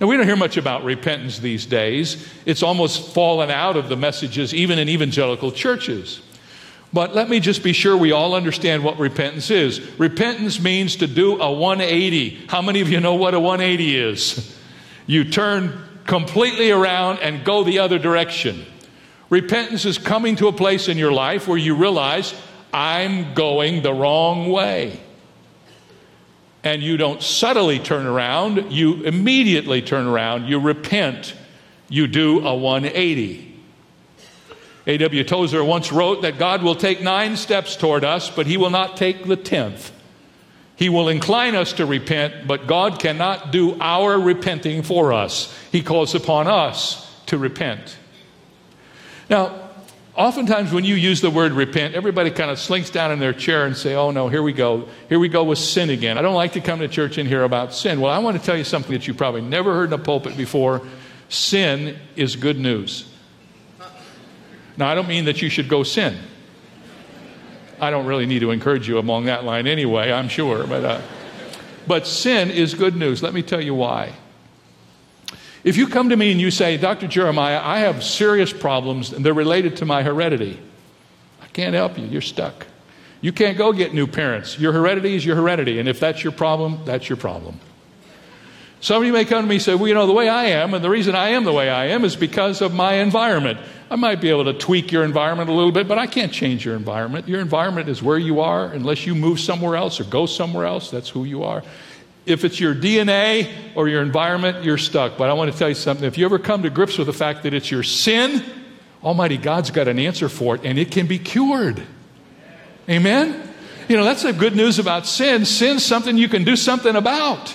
Now, 0.00 0.08
we 0.08 0.16
don't 0.16 0.26
hear 0.26 0.36
much 0.36 0.56
about 0.56 0.84
repentance 0.84 1.38
these 1.38 1.66
days. 1.66 2.26
It's 2.46 2.62
almost 2.62 3.14
fallen 3.14 3.50
out 3.50 3.76
of 3.76 3.88
the 3.88 3.96
messages, 3.96 4.52
even 4.52 4.78
in 4.78 4.88
evangelical 4.88 5.52
churches. 5.52 6.20
But 6.94 7.12
let 7.12 7.28
me 7.28 7.40
just 7.40 7.64
be 7.64 7.72
sure 7.72 7.96
we 7.96 8.12
all 8.12 8.36
understand 8.36 8.84
what 8.84 9.00
repentance 9.00 9.50
is. 9.50 9.80
Repentance 9.98 10.60
means 10.60 10.94
to 10.96 11.08
do 11.08 11.42
a 11.42 11.52
180. 11.52 12.46
How 12.46 12.62
many 12.62 12.80
of 12.82 12.88
you 12.88 13.00
know 13.00 13.16
what 13.16 13.34
a 13.34 13.40
180 13.40 13.98
is? 13.98 14.56
You 15.04 15.24
turn 15.24 15.76
completely 16.06 16.70
around 16.70 17.18
and 17.18 17.44
go 17.44 17.64
the 17.64 17.80
other 17.80 17.98
direction. 17.98 18.64
Repentance 19.28 19.84
is 19.84 19.98
coming 19.98 20.36
to 20.36 20.46
a 20.46 20.52
place 20.52 20.86
in 20.86 20.96
your 20.96 21.10
life 21.10 21.48
where 21.48 21.58
you 21.58 21.74
realize, 21.74 22.32
I'm 22.72 23.34
going 23.34 23.82
the 23.82 23.92
wrong 23.92 24.48
way 24.50 25.00
and 26.62 26.80
you 26.80 26.96
don't 26.96 27.22
subtly 27.22 27.80
turn 27.80 28.06
around, 28.06 28.72
you 28.72 29.02
immediately 29.02 29.82
turn 29.82 30.06
around, 30.06 30.46
you 30.46 30.60
repent, 30.60 31.34
you 31.88 32.06
do 32.06 32.46
a 32.46 32.54
180. 32.54 33.53
A.W. 34.86 35.24
Tozer 35.24 35.64
once 35.64 35.90
wrote 35.92 36.22
that 36.22 36.38
God 36.38 36.62
will 36.62 36.74
take 36.74 37.00
nine 37.00 37.36
steps 37.36 37.76
toward 37.76 38.04
us, 38.04 38.30
but 38.30 38.46
he 38.46 38.56
will 38.56 38.70
not 38.70 38.96
take 38.96 39.24
the 39.24 39.36
tenth. 39.36 39.92
He 40.76 40.88
will 40.88 41.08
incline 41.08 41.54
us 41.54 41.72
to 41.74 41.86
repent, 41.86 42.46
but 42.46 42.66
God 42.66 42.98
cannot 42.98 43.52
do 43.52 43.78
our 43.80 44.18
repenting 44.18 44.82
for 44.82 45.12
us. 45.12 45.56
He 45.70 45.82
calls 45.82 46.14
upon 46.14 46.48
us 46.48 47.10
to 47.26 47.38
repent. 47.38 47.96
Now, 49.30 49.64
Oftentimes, 50.16 50.72
when 50.72 50.84
you 50.84 50.94
use 50.94 51.20
the 51.20 51.30
word 51.30 51.52
repent, 51.52 51.96
everybody 51.96 52.30
kind 52.30 52.48
of 52.48 52.60
slinks 52.60 52.88
down 52.88 53.10
in 53.10 53.18
their 53.18 53.32
chair 53.32 53.66
and 53.66 53.76
say, 53.76 53.96
Oh 53.96 54.12
no, 54.12 54.28
here 54.28 54.44
we 54.44 54.52
go. 54.52 54.88
Here 55.08 55.18
we 55.18 55.28
go 55.28 55.42
with 55.42 55.58
sin 55.58 55.90
again. 55.90 56.18
I 56.18 56.22
don't 56.22 56.36
like 56.36 56.52
to 56.52 56.60
come 56.60 56.78
to 56.78 56.88
church 56.88 57.18
and 57.18 57.28
hear 57.28 57.42
about 57.42 57.74
sin. 57.74 58.00
Well, 58.00 58.12
I 58.12 58.18
want 58.18 58.38
to 58.38 58.42
tell 58.42 58.56
you 58.56 58.62
something 58.62 58.92
that 58.92 59.08
you 59.08 59.14
probably 59.14 59.40
never 59.40 59.74
heard 59.74 59.88
in 59.88 59.92
a 59.92 59.98
pulpit 59.98 60.36
before. 60.36 60.82
Sin 61.30 61.98
is 62.14 62.36
good 62.36 62.60
news. 62.60 63.12
Now, 64.76 64.88
I 64.88 64.94
don't 64.94 65.08
mean 65.08 65.26
that 65.26 65.40
you 65.40 65.48
should 65.48 65.68
go 65.68 65.82
sin. 65.82 66.18
I 67.80 67.90
don't 67.90 68.06
really 68.06 68.26
need 68.26 68.40
to 68.40 68.50
encourage 68.50 68.88
you 68.88 68.98
along 68.98 69.26
that 69.26 69.44
line 69.44 69.66
anyway, 69.66 70.12
I'm 70.12 70.28
sure. 70.28 70.66
But, 70.66 70.84
uh, 70.84 71.00
but 71.86 72.06
sin 72.06 72.50
is 72.50 72.74
good 72.74 72.96
news. 72.96 73.22
Let 73.22 73.34
me 73.34 73.42
tell 73.42 73.60
you 73.60 73.74
why. 73.74 74.12
If 75.64 75.76
you 75.76 75.88
come 75.88 76.10
to 76.10 76.16
me 76.16 76.30
and 76.30 76.40
you 76.40 76.50
say, 76.50 76.76
Dr. 76.76 77.06
Jeremiah, 77.06 77.60
I 77.62 77.80
have 77.80 78.04
serious 78.04 78.52
problems 78.52 79.12
and 79.12 79.24
they're 79.24 79.32
related 79.32 79.78
to 79.78 79.86
my 79.86 80.02
heredity, 80.02 80.60
I 81.42 81.46
can't 81.48 81.74
help 81.74 81.98
you. 81.98 82.06
You're 82.06 82.20
stuck. 82.20 82.66
You 83.20 83.32
can't 83.32 83.56
go 83.56 83.72
get 83.72 83.94
new 83.94 84.06
parents. 84.06 84.58
Your 84.58 84.72
heredity 84.72 85.16
is 85.16 85.24
your 85.24 85.36
heredity. 85.36 85.78
And 85.78 85.88
if 85.88 85.98
that's 85.98 86.22
your 86.22 86.32
problem, 86.32 86.80
that's 86.84 87.08
your 87.08 87.16
problem. 87.16 87.58
Somebody 88.80 89.12
may 89.12 89.24
come 89.24 89.42
to 89.42 89.48
me 89.48 89.54
and 89.54 89.62
say, 89.62 89.74
Well, 89.74 89.88
you 89.88 89.94
know, 89.94 90.06
the 90.06 90.12
way 90.12 90.28
I 90.28 90.44
am, 90.44 90.74
and 90.74 90.84
the 90.84 90.90
reason 90.90 91.14
I 91.14 91.30
am 91.30 91.44
the 91.44 91.52
way 91.54 91.70
I 91.70 91.86
am 91.86 92.04
is 92.04 92.16
because 92.16 92.60
of 92.60 92.74
my 92.74 92.96
environment. 92.96 93.58
I 93.94 93.96
might 93.96 94.20
be 94.20 94.28
able 94.28 94.46
to 94.46 94.54
tweak 94.54 94.90
your 94.90 95.04
environment 95.04 95.48
a 95.48 95.52
little 95.52 95.70
bit, 95.70 95.86
but 95.86 96.00
I 96.00 96.08
can't 96.08 96.32
change 96.32 96.64
your 96.64 96.74
environment. 96.74 97.28
Your 97.28 97.40
environment 97.40 97.88
is 97.88 98.02
where 98.02 98.18
you 98.18 98.40
are. 98.40 98.66
Unless 98.66 99.06
you 99.06 99.14
move 99.14 99.38
somewhere 99.38 99.76
else 99.76 100.00
or 100.00 100.04
go 100.04 100.26
somewhere 100.26 100.66
else, 100.66 100.90
that's 100.90 101.08
who 101.08 101.22
you 101.22 101.44
are 101.44 101.62
if 102.26 102.44
it's 102.44 102.58
your 102.58 102.74
DNA 102.74 103.52
or 103.76 103.86
your 103.86 104.02
environment, 104.02 104.64
you're 104.64 104.78
stuck. 104.78 105.16
But 105.16 105.30
I 105.30 105.34
want 105.34 105.52
to 105.52 105.56
tell 105.56 105.68
you 105.68 105.76
something. 105.76 106.04
If 106.04 106.18
you 106.18 106.24
ever 106.24 106.40
come 106.40 106.64
to 106.64 106.70
grips 106.70 106.98
with 106.98 107.06
the 107.06 107.12
fact 107.12 107.44
that 107.44 107.54
it's 107.54 107.70
your 107.70 107.84
sin, 107.84 108.42
Almighty 109.04 109.36
God's 109.36 109.70
got 109.70 109.86
an 109.86 110.00
answer 110.00 110.28
for 110.28 110.56
it, 110.56 110.62
and 110.64 110.76
it 110.76 110.90
can 110.90 111.06
be 111.06 111.20
cured. 111.20 111.80
Amen? 112.88 113.48
You 113.88 113.96
know, 113.96 114.02
that's 114.02 114.24
the 114.24 114.32
good 114.32 114.56
news 114.56 114.80
about 114.80 115.06
sin. 115.06 115.44
Sin's 115.44 115.84
something 115.84 116.18
you 116.18 116.28
can 116.28 116.42
do 116.42 116.56
something 116.56 116.96
about. 116.96 117.54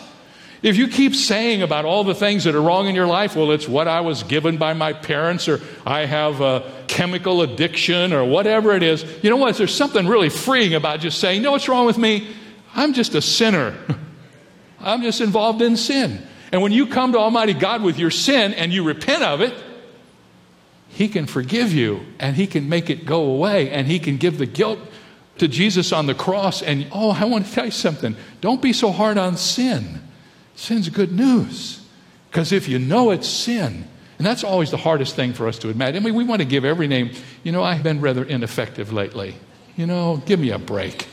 If 0.62 0.76
you 0.76 0.90
keep 0.90 1.16
saying 1.16 1.62
about 1.62 1.86
all 1.86 2.04
the 2.04 2.14
things 2.14 2.44
that 2.44 2.54
are 2.54 2.62
wrong 2.62 2.88
in 2.88 2.96
your 2.96 3.08
life, 3.08 3.36
well, 3.36 3.52
it's 3.52 3.68
what 3.68 3.88
I 3.88 4.02
was 4.02 4.24
given 4.24 4.58
by 4.58 4.74
my 4.74 4.92
parents, 4.92 5.48
or 5.48 5.62
I 5.86 6.06
have 6.06 6.42
a 6.42 6.70
chemical 6.88 7.42
addiction, 7.42 8.12
or 8.12 8.26
whatever 8.26 8.74
it 8.76 8.84
is, 8.84 9.06
you 9.24 9.30
know 9.30 9.38
what? 9.38 9.56
There's 9.56 9.74
something 9.74 10.06
really 10.06 10.30
freeing 10.30 10.74
about 10.74 11.00
just 11.00 11.20
saying, 11.20 11.42
no, 11.42 11.54
what's 11.54 11.70
wrong 11.70 11.86
with 11.86 11.98
me? 11.98 12.28
I'm 12.76 12.94
just 12.94 13.16
a 13.16 13.22
sinner. 13.22 13.78
I'm 14.82 15.02
just 15.02 15.22
involved 15.22 15.62
in 15.62 15.78
sin. 15.78 16.26
And 16.52 16.62
when 16.62 16.72
you 16.72 16.88
come 16.88 17.14
to 17.14 17.20
Almighty 17.20 17.54
God 17.54 17.82
with 17.82 17.98
your 17.98 18.12
sin 18.12 18.54
and 18.54 18.74
you 18.74 18.84
repent 18.84 19.24
of 19.24 19.40
it, 19.40 19.54
He 20.90 21.08
can 21.08 21.26
forgive 21.26 21.72
you 21.72 22.02
and 22.20 22.36
He 22.36 22.48
can 22.48 22.68
make 22.68 22.90
it 22.90 23.06
go 23.06 23.24
away 23.24 23.70
and 23.70 23.88
He 23.88 24.00
can 24.00 24.18
give 24.18 24.38
the 24.38 24.46
guilt 24.46 24.80
to 25.38 25.48
Jesus 25.48 25.94
on 25.94 26.06
the 26.06 26.16
cross. 26.16 26.62
And 26.62 26.88
oh, 26.92 27.12
I 27.12 27.26
want 27.26 27.46
to 27.46 27.52
tell 27.52 27.66
you 27.66 27.72
something. 27.72 28.18
Don't 28.42 28.62
be 28.62 28.74
so 28.74 28.92
hard 28.92 29.18
on 29.18 29.38
sin. 29.38 30.02
Sin's 30.60 30.90
good 30.90 31.14
news. 31.14 31.80
Because 32.30 32.52
if 32.52 32.68
you 32.68 32.80
know 32.80 33.12
it's 33.12 33.30
sin, 33.30 33.88
and 34.18 34.28
that's 34.28 34.44
always 34.44 34.72
the 34.72 34.78
hardest 34.78 35.16
thing 35.16 35.32
for 35.32 35.48
us 35.48 35.58
to 35.60 35.70
admit. 35.70 35.96
I 35.96 36.00
mean, 36.00 36.14
we 36.14 36.26
want 36.26 36.42
to 36.42 36.46
give 36.46 36.66
every 36.66 36.86
name. 36.86 37.12
You 37.44 37.54
know, 37.54 37.64
I've 37.64 37.82
been 37.82 38.02
rather 38.02 38.26
ineffective 38.26 38.92
lately. 38.92 39.36
You 39.78 39.88
know, 39.88 40.18
give 40.26 40.38
me 40.38 40.50
a 40.50 40.60
break. 40.60 41.08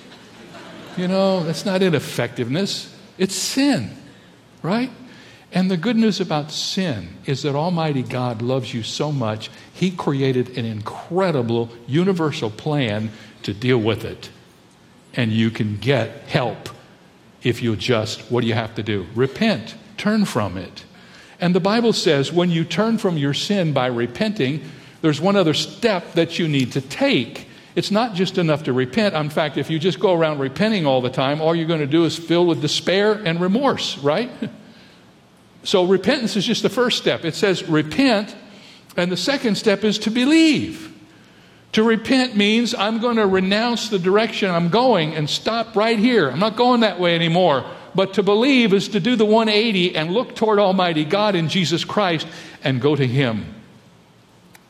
You 0.96 1.06
know, 1.06 1.44
that's 1.44 1.64
not 1.64 1.80
ineffectiveness, 1.80 2.92
it's 3.18 3.36
sin, 3.36 3.96
right? 4.62 4.90
And 5.52 5.70
the 5.70 5.76
good 5.76 5.96
news 5.96 6.20
about 6.20 6.50
sin 6.50 7.10
is 7.24 7.42
that 7.42 7.54
Almighty 7.54 8.02
God 8.02 8.42
loves 8.42 8.74
you 8.74 8.82
so 8.82 9.12
much, 9.12 9.48
He 9.72 9.92
created 9.92 10.58
an 10.58 10.64
incredible 10.64 11.70
universal 11.86 12.50
plan 12.50 13.10
to 13.44 13.54
deal 13.54 13.78
with 13.78 14.04
it. 14.04 14.28
And 15.14 15.30
you 15.30 15.50
can 15.50 15.76
get 15.76 16.24
help 16.26 16.70
if 17.46 17.62
you 17.62 17.76
just, 17.76 18.22
what 18.22 18.40
do 18.40 18.48
you 18.48 18.54
have 18.54 18.74
to 18.74 18.82
do? 18.82 19.06
Repent, 19.14 19.76
turn 19.96 20.24
from 20.24 20.56
it. 20.58 20.84
And 21.40 21.54
the 21.54 21.60
Bible 21.60 21.92
says 21.92 22.32
when 22.32 22.50
you 22.50 22.64
turn 22.64 22.98
from 22.98 23.16
your 23.16 23.34
sin 23.34 23.72
by 23.72 23.86
repenting, 23.86 24.64
there's 25.00 25.20
one 25.20 25.36
other 25.36 25.54
step 25.54 26.14
that 26.14 26.40
you 26.40 26.48
need 26.48 26.72
to 26.72 26.80
take. 26.80 27.46
It's 27.76 27.92
not 27.92 28.14
just 28.14 28.36
enough 28.36 28.64
to 28.64 28.72
repent. 28.72 29.14
In 29.14 29.30
fact, 29.30 29.58
if 29.58 29.70
you 29.70 29.78
just 29.78 30.00
go 30.00 30.12
around 30.12 30.40
repenting 30.40 30.86
all 30.86 31.00
the 31.00 31.10
time, 31.10 31.40
all 31.40 31.54
you're 31.54 31.68
going 31.68 31.78
to 31.78 31.86
do 31.86 32.04
is 32.04 32.18
fill 32.18 32.46
with 32.46 32.60
despair 32.60 33.12
and 33.12 33.40
remorse, 33.40 33.96
right? 33.98 34.30
So 35.62 35.84
repentance 35.84 36.36
is 36.36 36.46
just 36.46 36.62
the 36.62 36.68
first 36.68 36.96
step. 36.96 37.24
It 37.24 37.34
says 37.34 37.64
repent, 37.64 38.36
and 38.96 39.10
the 39.10 39.16
second 39.16 39.56
step 39.56 39.82
is 39.82 39.98
to 40.00 40.12
believe. 40.12 40.95
To 41.72 41.82
repent 41.82 42.36
means 42.36 42.74
I'm 42.74 43.00
going 43.00 43.16
to 43.16 43.26
renounce 43.26 43.88
the 43.88 43.98
direction 43.98 44.50
I'm 44.50 44.70
going 44.70 45.14
and 45.14 45.28
stop 45.28 45.76
right 45.76 45.98
here. 45.98 46.30
I'm 46.30 46.38
not 46.38 46.56
going 46.56 46.80
that 46.80 46.98
way 46.98 47.14
anymore. 47.14 47.64
But 47.94 48.14
to 48.14 48.22
believe 48.22 48.72
is 48.72 48.88
to 48.88 49.00
do 49.00 49.16
the 49.16 49.24
180 49.24 49.96
and 49.96 50.12
look 50.12 50.34
toward 50.34 50.58
Almighty 50.58 51.04
God 51.04 51.34
in 51.34 51.48
Jesus 51.48 51.84
Christ 51.84 52.26
and 52.64 52.80
go 52.80 52.96
to 52.96 53.06
Him. 53.06 53.54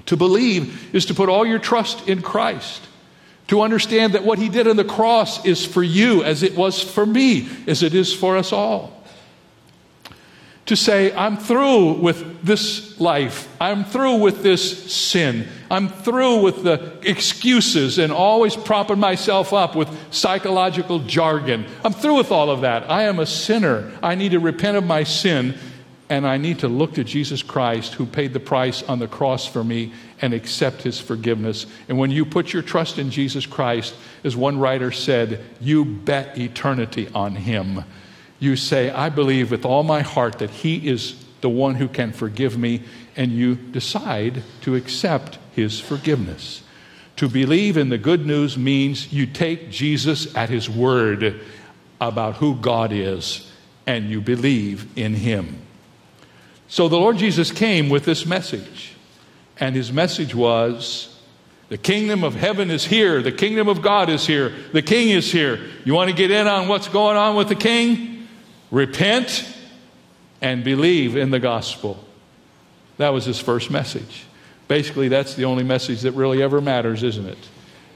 To 0.06 0.16
believe 0.16 0.94
is 0.94 1.06
to 1.06 1.14
put 1.14 1.28
all 1.28 1.46
your 1.46 1.58
trust 1.58 2.08
in 2.08 2.22
Christ. 2.22 2.82
To 3.48 3.62
understand 3.62 4.14
that 4.14 4.24
what 4.24 4.38
He 4.38 4.48
did 4.48 4.66
on 4.66 4.76
the 4.76 4.84
cross 4.84 5.44
is 5.44 5.64
for 5.64 5.82
you 5.82 6.24
as 6.24 6.42
it 6.42 6.56
was 6.56 6.82
for 6.82 7.06
me, 7.06 7.48
as 7.66 7.82
it 7.82 7.94
is 7.94 8.12
for 8.12 8.36
us 8.36 8.52
all 8.52 8.95
to 10.66 10.76
say, 10.76 11.14
I'm 11.14 11.36
through 11.36 11.94
with 11.94 12.42
this 12.44 13.00
life. 13.00 13.48
I'm 13.60 13.84
through 13.84 14.16
with 14.16 14.42
this 14.42 14.92
sin. 14.92 15.46
I'm 15.70 15.88
through 15.88 16.42
with 16.42 16.64
the 16.64 16.98
excuses 17.08 17.98
and 17.98 18.12
always 18.12 18.56
propping 18.56 18.98
myself 18.98 19.52
up 19.52 19.76
with 19.76 19.88
psychological 20.12 20.98
jargon. 21.00 21.66
I'm 21.84 21.92
through 21.92 22.16
with 22.16 22.32
all 22.32 22.50
of 22.50 22.62
that. 22.62 22.90
I 22.90 23.04
am 23.04 23.20
a 23.20 23.26
sinner. 23.26 23.92
I 24.02 24.16
need 24.16 24.32
to 24.32 24.40
repent 24.40 24.76
of 24.76 24.84
my 24.84 25.04
sin 25.04 25.56
and 26.08 26.26
I 26.26 26.36
need 26.36 26.60
to 26.60 26.68
look 26.68 26.94
to 26.94 27.04
Jesus 27.04 27.42
Christ 27.42 27.94
who 27.94 28.06
paid 28.06 28.32
the 28.32 28.40
price 28.40 28.82
on 28.84 28.98
the 28.98 29.08
cross 29.08 29.46
for 29.46 29.62
me 29.62 29.92
and 30.20 30.34
accept 30.34 30.82
his 30.82 31.00
forgiveness. 31.00 31.66
And 31.88 31.98
when 31.98 32.10
you 32.10 32.24
put 32.24 32.52
your 32.52 32.62
trust 32.62 32.98
in 32.98 33.10
Jesus 33.10 33.46
Christ, 33.46 33.94
as 34.24 34.36
one 34.36 34.58
writer 34.58 34.92
said, 34.92 35.44
you 35.60 35.84
bet 35.84 36.38
eternity 36.38 37.08
on 37.14 37.34
him 37.36 37.84
you 38.38 38.56
say, 38.56 38.90
I 38.90 39.08
believe 39.08 39.50
with 39.50 39.64
all 39.64 39.82
my 39.82 40.02
heart 40.02 40.38
that 40.40 40.50
He 40.50 40.88
is 40.88 41.24
the 41.40 41.48
one 41.48 41.74
who 41.76 41.88
can 41.88 42.12
forgive 42.12 42.58
me, 42.58 42.82
and 43.16 43.32
you 43.32 43.54
decide 43.54 44.42
to 44.62 44.74
accept 44.74 45.38
His 45.52 45.80
forgiveness. 45.80 46.62
To 47.16 47.28
believe 47.28 47.76
in 47.76 47.88
the 47.88 47.98
good 47.98 48.26
news 48.26 48.58
means 48.58 49.12
you 49.12 49.26
take 49.26 49.70
Jesus 49.70 50.34
at 50.36 50.50
His 50.50 50.68
word 50.68 51.40
about 52.00 52.36
who 52.36 52.56
God 52.56 52.92
is, 52.92 53.50
and 53.86 54.10
you 54.10 54.20
believe 54.20 54.98
in 54.98 55.14
Him. 55.14 55.62
So 56.68 56.88
the 56.88 56.98
Lord 56.98 57.16
Jesus 57.16 57.50
came 57.50 57.88
with 57.88 58.04
this 58.04 58.26
message, 58.26 58.94
and 59.58 59.74
His 59.74 59.92
message 59.92 60.34
was, 60.34 61.12
the 61.68 61.78
kingdom 61.78 62.22
of 62.22 62.34
heaven 62.34 62.70
is 62.70 62.84
here. 62.84 63.22
The 63.22 63.32
kingdom 63.32 63.68
of 63.68 63.82
God 63.82 64.08
is 64.08 64.24
here. 64.24 64.52
The 64.72 64.82
king 64.82 65.10
is 65.10 65.32
here. 65.32 65.58
You 65.84 65.94
want 65.94 66.10
to 66.10 66.16
get 66.16 66.30
in 66.30 66.46
on 66.46 66.68
what's 66.68 66.86
going 66.86 67.16
on 67.16 67.34
with 67.34 67.48
the 67.48 67.56
king? 67.56 68.15
Repent 68.70 69.46
and 70.40 70.64
believe 70.64 71.16
in 71.16 71.30
the 71.30 71.40
gospel. 71.40 72.02
That 72.98 73.10
was 73.10 73.24
his 73.24 73.38
first 73.38 73.70
message. 73.70 74.24
Basically, 74.68 75.08
that's 75.08 75.34
the 75.34 75.44
only 75.44 75.64
message 75.64 76.02
that 76.02 76.12
really 76.12 76.42
ever 76.42 76.60
matters, 76.60 77.02
isn't 77.02 77.26
it? 77.26 77.38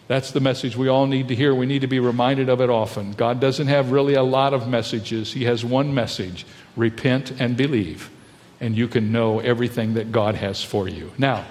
That's 0.08 0.32
the 0.32 0.40
message 0.40 0.76
we 0.76 0.88
all 0.88 1.06
need 1.06 1.28
to 1.28 1.34
hear. 1.34 1.54
We 1.54 1.66
need 1.66 1.82
to 1.82 1.86
be 1.86 2.00
reminded 2.00 2.48
of 2.48 2.60
it 2.60 2.68
often. 2.68 3.12
God 3.12 3.40
doesn't 3.40 3.68
have 3.68 3.92
really 3.92 4.14
a 4.14 4.22
lot 4.22 4.54
of 4.54 4.68
messages, 4.68 5.32
He 5.32 5.44
has 5.44 5.64
one 5.64 5.94
message 5.94 6.46
repent 6.76 7.40
and 7.40 7.56
believe, 7.56 8.10
and 8.60 8.76
you 8.76 8.88
can 8.88 9.12
know 9.12 9.40
everything 9.40 9.94
that 9.94 10.12
God 10.12 10.34
has 10.34 10.62
for 10.62 10.88
you. 10.88 11.12
Now, 11.18 11.44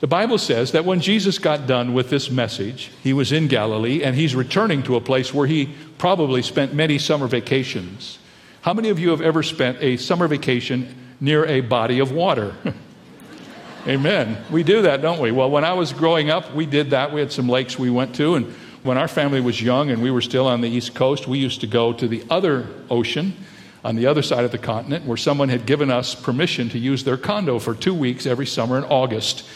the 0.00 0.06
Bible 0.06 0.38
says 0.38 0.72
that 0.72 0.84
when 0.84 1.00
Jesus 1.00 1.38
got 1.38 1.66
done 1.66 1.94
with 1.94 2.10
this 2.10 2.30
message, 2.30 2.90
he 3.02 3.12
was 3.12 3.32
in 3.32 3.48
Galilee 3.48 4.02
and 4.02 4.14
he's 4.14 4.34
returning 4.34 4.82
to 4.82 4.96
a 4.96 5.00
place 5.00 5.32
where 5.32 5.46
he 5.46 5.74
probably 5.96 6.42
spent 6.42 6.74
many 6.74 6.98
summer 6.98 7.26
vacations. 7.26 8.18
How 8.66 8.74
many 8.74 8.88
of 8.88 8.98
you 8.98 9.10
have 9.10 9.20
ever 9.20 9.44
spent 9.44 9.80
a 9.80 9.96
summer 9.96 10.26
vacation 10.26 10.92
near 11.20 11.46
a 11.46 11.60
body 11.60 12.00
of 12.00 12.10
water? 12.10 12.52
Amen. 13.86 14.38
We 14.50 14.64
do 14.64 14.82
that, 14.82 15.00
don't 15.00 15.20
we? 15.20 15.30
Well, 15.30 15.48
when 15.52 15.64
I 15.64 15.74
was 15.74 15.92
growing 15.92 16.30
up, 16.30 16.52
we 16.52 16.66
did 16.66 16.90
that. 16.90 17.12
We 17.12 17.20
had 17.20 17.30
some 17.30 17.48
lakes 17.48 17.78
we 17.78 17.90
went 17.90 18.16
to, 18.16 18.34
and 18.34 18.46
when 18.82 18.98
our 18.98 19.06
family 19.06 19.40
was 19.40 19.62
young 19.62 19.90
and 19.90 20.02
we 20.02 20.10
were 20.10 20.20
still 20.20 20.48
on 20.48 20.62
the 20.62 20.68
East 20.68 20.96
Coast, 20.96 21.28
we 21.28 21.38
used 21.38 21.60
to 21.60 21.68
go 21.68 21.92
to 21.92 22.08
the 22.08 22.24
other 22.28 22.66
ocean 22.90 23.36
on 23.84 23.94
the 23.94 24.08
other 24.08 24.20
side 24.22 24.44
of 24.44 24.50
the 24.50 24.58
continent 24.58 25.04
where 25.04 25.16
someone 25.16 25.48
had 25.48 25.64
given 25.64 25.88
us 25.88 26.16
permission 26.16 26.68
to 26.70 26.78
use 26.80 27.04
their 27.04 27.16
condo 27.16 27.60
for 27.60 27.72
two 27.72 27.94
weeks 27.94 28.26
every 28.26 28.46
summer 28.46 28.76
in 28.78 28.82
August. 28.82 29.48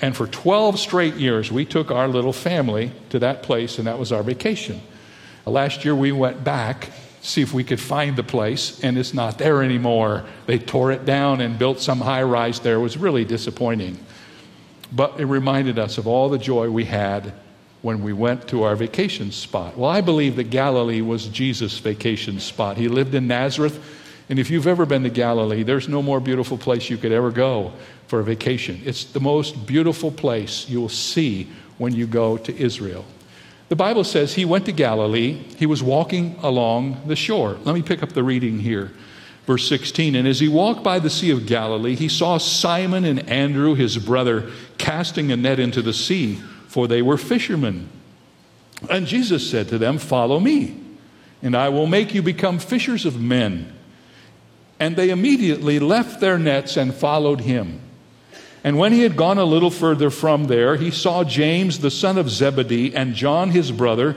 And 0.00 0.16
for 0.16 0.28
12 0.28 0.78
straight 0.78 1.14
years, 1.14 1.50
we 1.50 1.64
took 1.64 1.90
our 1.90 2.06
little 2.06 2.32
family 2.32 2.92
to 3.10 3.18
that 3.18 3.42
place, 3.42 3.78
and 3.78 3.88
that 3.88 3.98
was 3.98 4.12
our 4.12 4.22
vacation. 4.22 4.80
Last 5.44 5.84
year, 5.84 5.96
we 5.96 6.12
went 6.12 6.44
back 6.44 6.90
see 7.22 7.40
if 7.40 7.54
we 7.54 7.62
could 7.62 7.80
find 7.80 8.16
the 8.16 8.24
place, 8.24 8.82
and 8.82 8.98
it's 8.98 9.14
not 9.14 9.38
there 9.38 9.62
anymore. 9.62 10.24
They 10.46 10.58
tore 10.58 10.90
it 10.90 11.04
down 11.04 11.40
and 11.40 11.58
built 11.58 11.80
some 11.80 12.00
high 12.00 12.24
rise 12.24 12.60
there. 12.60 12.74
It 12.74 12.80
was 12.80 12.98
really 12.98 13.24
disappointing. 13.24 13.96
But 14.90 15.20
it 15.20 15.26
reminded 15.26 15.78
us 15.78 15.98
of 15.98 16.06
all 16.06 16.28
the 16.28 16.38
joy 16.38 16.68
we 16.68 16.84
had 16.84 17.32
when 17.80 18.02
we 18.02 18.12
went 18.12 18.48
to 18.48 18.64
our 18.64 18.74
vacation 18.74 19.30
spot. 19.30 19.78
Well, 19.78 19.88
I 19.88 20.00
believe 20.00 20.36
that 20.36 20.50
Galilee 20.50 21.00
was 21.00 21.28
Jesus' 21.28 21.78
vacation 21.78 22.40
spot. 22.40 22.76
He 22.76 22.88
lived 22.88 23.14
in 23.14 23.28
Nazareth, 23.28 23.80
and 24.28 24.38
if 24.38 24.50
you've 24.50 24.66
ever 24.66 24.84
been 24.84 25.04
to 25.04 25.10
Galilee, 25.10 25.62
there's 25.62 25.88
no 25.88 26.02
more 26.02 26.20
beautiful 26.20 26.58
place 26.58 26.90
you 26.90 26.96
could 26.96 27.12
ever 27.12 27.30
go 27.30 27.72
for 28.08 28.18
a 28.18 28.24
vacation. 28.24 28.80
It's 28.84 29.04
the 29.04 29.20
most 29.20 29.64
beautiful 29.64 30.10
place 30.10 30.68
you'll 30.68 30.88
see 30.88 31.48
when 31.78 31.94
you 31.94 32.06
go 32.06 32.36
to 32.36 32.56
Israel. 32.56 33.04
The 33.72 33.76
Bible 33.76 34.04
says 34.04 34.34
he 34.34 34.44
went 34.44 34.66
to 34.66 34.72
Galilee. 34.72 35.32
He 35.58 35.64
was 35.64 35.82
walking 35.82 36.38
along 36.42 37.04
the 37.06 37.16
shore. 37.16 37.56
Let 37.64 37.74
me 37.74 37.80
pick 37.80 38.02
up 38.02 38.12
the 38.12 38.22
reading 38.22 38.58
here. 38.58 38.90
Verse 39.46 39.66
16 39.66 40.14
And 40.14 40.28
as 40.28 40.40
he 40.40 40.46
walked 40.46 40.84
by 40.84 40.98
the 40.98 41.08
Sea 41.08 41.30
of 41.30 41.46
Galilee, 41.46 41.94
he 41.94 42.10
saw 42.10 42.36
Simon 42.36 43.06
and 43.06 43.26
Andrew, 43.30 43.74
his 43.74 43.96
brother, 43.96 44.50
casting 44.76 45.32
a 45.32 45.38
net 45.38 45.58
into 45.58 45.80
the 45.80 45.94
sea, 45.94 46.34
for 46.68 46.86
they 46.86 47.00
were 47.00 47.16
fishermen. 47.16 47.88
And 48.90 49.06
Jesus 49.06 49.50
said 49.50 49.68
to 49.68 49.78
them, 49.78 49.96
Follow 49.96 50.38
me, 50.38 50.78
and 51.40 51.56
I 51.56 51.70
will 51.70 51.86
make 51.86 52.12
you 52.12 52.20
become 52.20 52.58
fishers 52.58 53.06
of 53.06 53.22
men. 53.22 53.72
And 54.78 54.96
they 54.96 55.08
immediately 55.08 55.78
left 55.78 56.20
their 56.20 56.38
nets 56.38 56.76
and 56.76 56.92
followed 56.92 57.40
him. 57.40 57.80
And 58.64 58.78
when 58.78 58.92
he 58.92 59.02
had 59.02 59.16
gone 59.16 59.38
a 59.38 59.44
little 59.44 59.70
further 59.70 60.10
from 60.10 60.44
there, 60.44 60.76
he 60.76 60.90
saw 60.90 61.24
James 61.24 61.80
the 61.80 61.90
son 61.90 62.16
of 62.16 62.30
Zebedee 62.30 62.94
and 62.94 63.14
John 63.14 63.50
his 63.50 63.72
brother, 63.72 64.16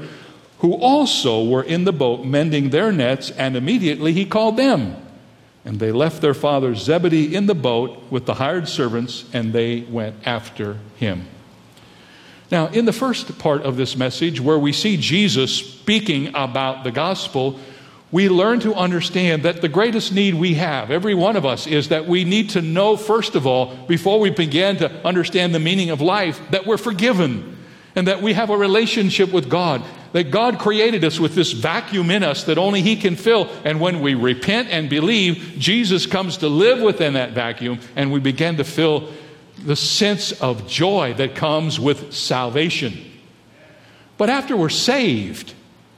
who 0.60 0.74
also 0.74 1.44
were 1.44 1.64
in 1.64 1.84
the 1.84 1.92
boat 1.92 2.26
mending 2.26 2.70
their 2.70 2.92
nets, 2.92 3.32
and 3.32 3.56
immediately 3.56 4.14
he 4.14 4.26
called 4.26 4.58
them. 4.58 4.96
And 5.64 5.80
they 5.80 5.92
left 5.92 6.22
their 6.22 6.36
father 6.36 6.76
Zebedee 6.76 7.36
in 7.36 7.48
the 7.48 7.56
boat 7.56 8.00
with 8.12 8.26
the 8.26 8.36
hired 8.36 8.68
servants, 8.68 9.26
and 9.34 9.52
they 9.52 9.82
went 9.82 10.16
after 10.28 10.78
him. 10.96 11.28
Now, 12.52 12.68
in 12.68 12.86
the 12.86 12.94
first 12.94 13.40
part 13.40 13.64
of 13.64 13.76
this 13.76 13.98
message, 13.98 14.40
where 14.40 14.60
we 14.60 14.72
see 14.72 14.98
Jesus 14.98 15.52
speaking 15.56 16.28
about 16.36 16.84
the 16.84 16.92
gospel, 16.92 17.60
we 18.12 18.30
learn 18.30 18.60
to 18.62 18.74
understand 18.74 19.44
that 19.44 19.62
the 19.62 19.68
greatest 19.68 20.14
need 20.14 20.36
we 20.36 20.54
have, 20.56 20.92
every 20.92 21.16
one 21.16 21.36
of 21.36 21.46
us, 21.46 21.68
is 21.68 21.90
that 21.90 22.08
we 22.08 22.24
need 22.24 22.52
to 22.52 22.62
know, 22.62 22.96
first 22.96 23.36
of 23.36 23.48
all, 23.48 23.76
before 23.88 24.20
we 24.20 24.30
begin 24.30 24.78
to 24.78 25.08
understand 25.08 25.54
the 25.54 25.60
meaning 25.60 25.90
of 25.90 26.02
life, 26.02 26.40
that 26.52 26.66
we're 26.66 26.78
forgiven 26.78 27.58
and 27.96 28.08
that 28.08 28.22
we 28.22 28.34
have 28.34 28.50
a 28.50 28.58
relationship 28.58 29.32
with 29.32 29.50
God. 29.50 29.82
That 30.14 30.32
God 30.32 30.60
created 30.60 31.04
us 31.04 31.20
with 31.20 31.36
this 31.36 31.52
vacuum 31.52 32.10
in 32.10 32.24
us 32.24 32.46
that 32.46 32.58
only 32.58 32.82
He 32.82 32.96
can 32.96 33.16
fill. 33.16 33.50
And 33.66 33.82
when 33.82 34.02
we 34.02 34.14
repent 34.14 34.70
and 34.70 34.90
believe, 34.90 35.56
Jesus 35.58 36.06
comes 36.06 36.38
to 36.38 36.48
live 36.48 36.82
within 36.82 37.14
that 37.14 37.32
vacuum 37.32 37.80
and 37.96 38.12
we 38.12 38.20
begin 38.20 38.58
to 38.58 38.64
fill 38.64 39.12
the 39.66 39.76
sense 39.76 40.32
of 40.42 40.68
joy 40.68 41.14
that 41.16 41.36
comes 41.36 41.80
with 41.80 42.14
salvation. 42.14 42.98
But 44.18 44.30
after 44.30 44.56
we're 44.56 44.70
saved, 44.70 45.54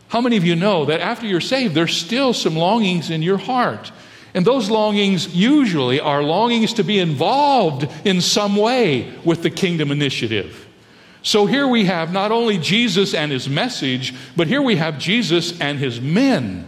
how 0.10 0.22
many 0.22 0.38
of 0.38 0.46
you 0.46 0.56
know 0.56 0.86
that 0.86 1.02
after 1.02 1.28
you're 1.28 1.42
saved, 1.42 1.76
there's 1.76 1.96
still 1.96 2.34
some 2.34 2.56
longings 2.56 3.10
in 3.10 3.22
your 3.22 3.38
heart? 3.38 3.92
And 4.34 4.46
those 4.46 4.70
longings 4.70 5.36
usually 5.36 6.00
are 6.00 6.22
longings 6.22 6.74
to 6.74 6.84
be 6.84 7.00
involved 7.00 7.90
in 8.06 8.22
some 8.22 8.56
way 8.56 9.14
with 9.26 9.44
the 9.44 9.50
kingdom 9.50 9.92
initiative. 9.92 10.68
So 11.24 11.46
here 11.46 11.68
we 11.68 11.86
have 11.86 12.14
not 12.14 12.32
only 12.32 12.58
Jesus 12.58 13.14
and 13.14 13.32
his 13.32 13.50
message, 13.50 14.14
but 14.36 14.48
here 14.48 14.62
we 14.62 14.76
have 14.78 15.00
Jesus 15.00 15.60
and 15.60 15.80
his 15.80 16.00
men. 16.00 16.68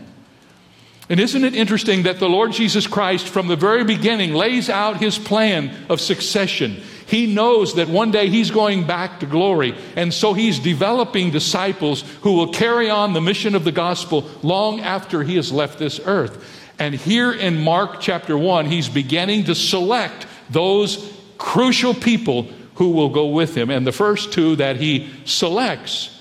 And 1.10 1.19
isn't 1.19 1.43
it 1.43 1.56
interesting 1.56 2.04
that 2.04 2.19
the 2.19 2.30
Lord 2.30 2.52
Jesus 2.52 2.86
Christ, 2.86 3.28
from 3.28 3.47
the 3.47 3.56
very 3.56 3.84
beginning, 3.84 4.34
lays 4.34 4.69
out 4.69 4.97
his 4.97 5.17
plan 5.17 5.73
of 5.89 6.02
succession? 6.02 6.82
He 7.10 7.34
knows 7.34 7.74
that 7.76 7.88
one 7.88 8.12
day 8.12 8.30
he's 8.30 8.52
going 8.52 8.86
back 8.86 9.22
to 9.22 9.26
glory. 9.26 9.76
And 9.95 10.13
so 10.13 10.34
he's 10.34 10.60
developing 10.60 11.32
disciples 11.32 12.04
who 12.22 12.34
will 12.34 12.54
carry 12.54 12.88
on 12.89 13.13
the 13.13 13.22
mission 13.22 13.56
of 13.56 13.63
the 13.63 13.72
gospel 13.72 14.30
long 14.43 14.80
after 14.80 15.24
he 15.24 15.36
has 15.36 15.52
left 15.52 15.80
this 15.80 16.00
earth. 16.06 16.45
And 16.78 16.93
here 16.93 17.32
in 17.32 17.63
Mark 17.63 18.00
chapter 18.00 18.38
1, 18.38 18.67
he's 18.67 18.88
beginning 18.88 19.45
to 19.45 19.56
select 19.56 20.28
those 20.52 21.12
crucial 21.39 21.95
people 21.95 22.43
who 22.76 22.91
will 22.91 23.10
go 23.10 23.28
with 23.28 23.58
him. 23.58 23.72
And 23.72 23.88
the 23.88 23.91
first 23.91 24.32
two 24.32 24.56
that 24.58 24.76
he 24.76 25.10
selects 25.26 26.15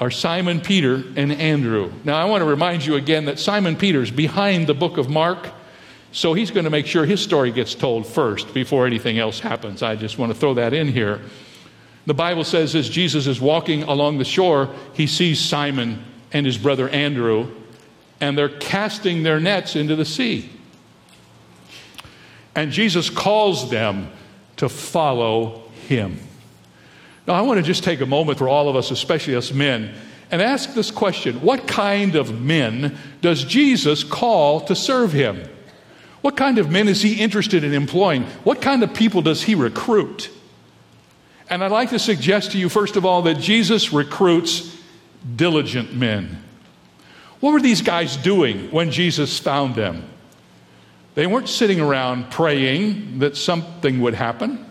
are 0.00 0.10
Simon 0.10 0.60
Peter 0.60 1.04
and 1.16 1.30
Andrew. 1.32 1.92
Now, 2.02 2.16
I 2.16 2.24
want 2.24 2.40
to 2.40 2.46
remind 2.46 2.86
you 2.86 2.94
again 2.94 3.26
that 3.26 3.38
Simon 3.38 3.76
Peter's 3.76 4.10
behind 4.10 4.66
the 4.66 4.74
book 4.74 4.96
of 4.96 5.10
Mark, 5.10 5.50
so 6.12 6.32
he's 6.32 6.50
going 6.50 6.64
to 6.64 6.70
make 6.70 6.86
sure 6.86 7.04
his 7.04 7.20
story 7.20 7.50
gets 7.50 7.74
told 7.74 8.06
first 8.06 8.54
before 8.54 8.86
anything 8.86 9.18
else 9.18 9.40
happens. 9.40 9.82
I 9.82 9.96
just 9.96 10.18
want 10.18 10.32
to 10.32 10.38
throw 10.38 10.54
that 10.54 10.72
in 10.72 10.88
here. 10.88 11.20
The 12.06 12.14
Bible 12.14 12.44
says 12.44 12.74
as 12.74 12.88
Jesus 12.88 13.26
is 13.26 13.40
walking 13.40 13.82
along 13.82 14.18
the 14.18 14.24
shore, 14.24 14.74
he 14.94 15.06
sees 15.06 15.38
Simon 15.38 16.02
and 16.32 16.46
his 16.46 16.56
brother 16.56 16.88
Andrew, 16.88 17.54
and 18.20 18.36
they're 18.36 18.48
casting 18.48 19.22
their 19.22 19.38
nets 19.38 19.76
into 19.76 19.94
the 19.94 20.06
sea. 20.06 20.50
And 22.54 22.72
Jesus 22.72 23.10
calls 23.10 23.70
them 23.70 24.10
to 24.56 24.68
follow 24.68 25.70
him. 25.86 26.18
Now, 27.26 27.34
I 27.34 27.42
want 27.42 27.58
to 27.58 27.62
just 27.62 27.84
take 27.84 28.00
a 28.00 28.06
moment 28.06 28.38
for 28.38 28.48
all 28.48 28.70
of 28.70 28.76
us, 28.76 28.90
especially 28.90 29.36
us 29.36 29.52
men, 29.52 29.94
and 30.30 30.40
ask 30.40 30.72
this 30.72 30.90
question 30.90 31.42
What 31.42 31.68
kind 31.68 32.16
of 32.16 32.40
men 32.40 32.96
does 33.20 33.44
Jesus 33.44 34.02
call 34.02 34.62
to 34.62 34.74
serve 34.74 35.12
him? 35.12 35.46
What 36.20 36.36
kind 36.36 36.58
of 36.58 36.70
men 36.70 36.88
is 36.88 37.02
he 37.02 37.20
interested 37.20 37.64
in 37.64 37.72
employing? 37.72 38.24
What 38.44 38.60
kind 38.60 38.82
of 38.82 38.92
people 38.92 39.22
does 39.22 39.42
he 39.42 39.54
recruit? 39.54 40.30
And 41.48 41.62
I'd 41.64 41.70
like 41.70 41.90
to 41.90 41.98
suggest 41.98 42.52
to 42.52 42.58
you, 42.58 42.68
first 42.68 42.96
of 42.96 43.06
all, 43.06 43.22
that 43.22 43.38
Jesus 43.38 43.92
recruits 43.92 44.76
diligent 45.36 45.94
men. 45.94 46.42
What 47.40 47.52
were 47.52 47.60
these 47.60 47.82
guys 47.82 48.16
doing 48.16 48.70
when 48.70 48.90
Jesus 48.90 49.38
found 49.38 49.74
them? 49.74 50.08
They 51.14 51.26
weren't 51.26 51.48
sitting 51.48 51.80
around 51.80 52.30
praying 52.30 53.20
that 53.20 53.36
something 53.36 54.00
would 54.00 54.14
happen. 54.14 54.64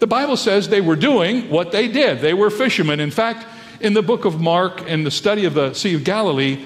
The 0.00 0.06
Bible 0.06 0.36
says 0.36 0.68
they 0.68 0.80
were 0.80 0.96
doing 0.96 1.48
what 1.48 1.70
they 1.70 1.88
did. 1.88 2.20
They 2.20 2.34
were 2.34 2.50
fishermen. 2.50 2.98
In 2.98 3.10
fact, 3.10 3.46
in 3.80 3.94
the 3.94 4.02
book 4.02 4.24
of 4.24 4.40
Mark, 4.40 4.82
in 4.82 5.04
the 5.04 5.10
study 5.10 5.44
of 5.44 5.54
the 5.54 5.74
Sea 5.74 5.94
of 5.94 6.04
Galilee, 6.04 6.64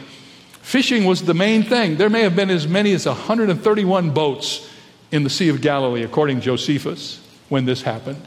fishing 0.66 1.04
was 1.04 1.22
the 1.22 1.32
main 1.32 1.62
thing. 1.62 1.96
There 1.96 2.10
may 2.10 2.22
have 2.22 2.34
been 2.34 2.50
as 2.50 2.66
many 2.66 2.92
as 2.92 3.06
131 3.06 4.10
boats 4.10 4.68
in 5.12 5.22
the 5.22 5.30
Sea 5.30 5.48
of 5.48 5.60
Galilee, 5.60 6.02
according 6.02 6.40
to 6.40 6.42
Josephus, 6.42 7.20
when 7.48 7.66
this 7.66 7.82
happened. 7.82 8.20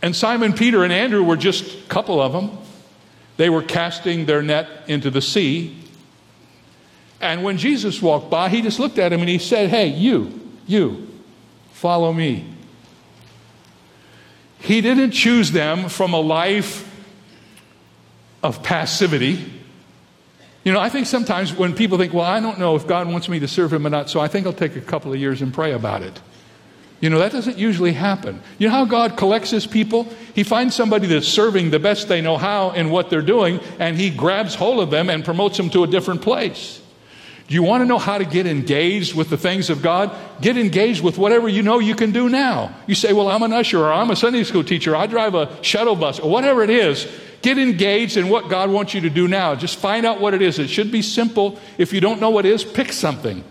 And 0.00 0.16
Simon 0.16 0.54
Peter 0.54 0.84
and 0.84 0.92
Andrew 0.92 1.22
were 1.22 1.36
just 1.36 1.84
a 1.84 1.88
couple 1.88 2.22
of 2.22 2.32
them. 2.32 2.56
They 3.36 3.50
were 3.50 3.62
casting 3.62 4.24
their 4.24 4.40
net 4.40 4.66
into 4.88 5.10
the 5.10 5.20
sea. 5.20 5.76
And 7.20 7.44
when 7.44 7.58
Jesus 7.58 8.00
walked 8.00 8.30
by, 8.30 8.48
he 8.48 8.62
just 8.62 8.80
looked 8.80 8.98
at 8.98 9.12
him 9.12 9.20
and 9.20 9.28
he 9.28 9.38
said, 9.38 9.68
Hey, 9.68 9.88
you, 9.88 10.40
you, 10.66 11.06
follow 11.72 12.14
me. 12.14 12.46
He 14.58 14.80
didn't 14.80 15.10
choose 15.10 15.52
them 15.52 15.90
from 15.90 16.14
a 16.14 16.20
life 16.20 16.90
of 18.42 18.62
passivity. 18.62 19.57
You 20.68 20.74
know, 20.74 20.80
I 20.80 20.90
think 20.90 21.06
sometimes 21.06 21.54
when 21.54 21.74
people 21.74 21.96
think, 21.96 22.12
well, 22.12 22.26
I 22.26 22.40
don't 22.40 22.58
know 22.58 22.76
if 22.76 22.86
God 22.86 23.08
wants 23.08 23.26
me 23.26 23.40
to 23.40 23.48
serve 23.48 23.72
Him 23.72 23.86
or 23.86 23.88
not, 23.88 24.10
so 24.10 24.20
I 24.20 24.28
think 24.28 24.46
I'll 24.46 24.52
take 24.52 24.76
a 24.76 24.82
couple 24.82 25.10
of 25.10 25.18
years 25.18 25.40
and 25.40 25.50
pray 25.50 25.72
about 25.72 26.02
it. 26.02 26.20
You 27.00 27.08
know, 27.08 27.20
that 27.20 27.32
doesn't 27.32 27.56
usually 27.56 27.94
happen. 27.94 28.42
You 28.58 28.68
know 28.68 28.74
how 28.74 28.84
God 28.84 29.16
collects 29.16 29.48
His 29.48 29.66
people? 29.66 30.06
He 30.34 30.42
finds 30.42 30.74
somebody 30.74 31.06
that's 31.06 31.26
serving 31.26 31.70
the 31.70 31.78
best 31.78 32.08
they 32.08 32.20
know 32.20 32.36
how 32.36 32.72
in 32.72 32.90
what 32.90 33.08
they're 33.08 33.22
doing, 33.22 33.60
and 33.78 33.96
He 33.96 34.10
grabs 34.10 34.54
hold 34.54 34.80
of 34.80 34.90
them 34.90 35.08
and 35.08 35.24
promotes 35.24 35.56
them 35.56 35.70
to 35.70 35.84
a 35.84 35.86
different 35.86 36.20
place. 36.20 36.82
Do 37.48 37.54
you 37.54 37.62
want 37.62 37.80
to 37.80 37.86
know 37.86 37.98
how 37.98 38.18
to 38.18 38.26
get 38.26 38.46
engaged 38.46 39.14
with 39.14 39.30
the 39.30 39.38
things 39.38 39.70
of 39.70 39.80
God? 39.80 40.14
Get 40.42 40.58
engaged 40.58 41.02
with 41.02 41.16
whatever 41.16 41.48
you 41.48 41.62
know 41.62 41.78
you 41.78 41.94
can 41.94 42.12
do 42.12 42.28
now. 42.28 42.74
You 42.86 42.94
say, 42.94 43.14
Well, 43.14 43.28
I'm 43.28 43.42
an 43.42 43.54
usher, 43.54 43.80
or 43.80 43.90
I'm 43.90 44.10
a 44.10 44.16
Sunday 44.16 44.44
school 44.44 44.62
teacher, 44.62 44.94
I 44.94 45.06
drive 45.06 45.34
a 45.34 45.62
shuttle 45.64 45.96
bus, 45.96 46.20
or 46.20 46.30
whatever 46.30 46.62
it 46.62 46.68
is. 46.68 47.08
Get 47.40 47.56
engaged 47.56 48.18
in 48.18 48.28
what 48.28 48.50
God 48.50 48.68
wants 48.68 48.92
you 48.92 49.00
to 49.02 49.10
do 49.10 49.28
now. 49.28 49.54
Just 49.54 49.78
find 49.78 50.04
out 50.04 50.20
what 50.20 50.34
it 50.34 50.42
is. 50.42 50.58
It 50.58 50.68
should 50.68 50.92
be 50.92 51.00
simple. 51.00 51.58
If 51.78 51.92
you 51.92 52.00
don't 52.00 52.20
know 52.20 52.30
what 52.30 52.44
it 52.44 52.52
is, 52.52 52.64
pick 52.64 52.92
something 52.92 53.42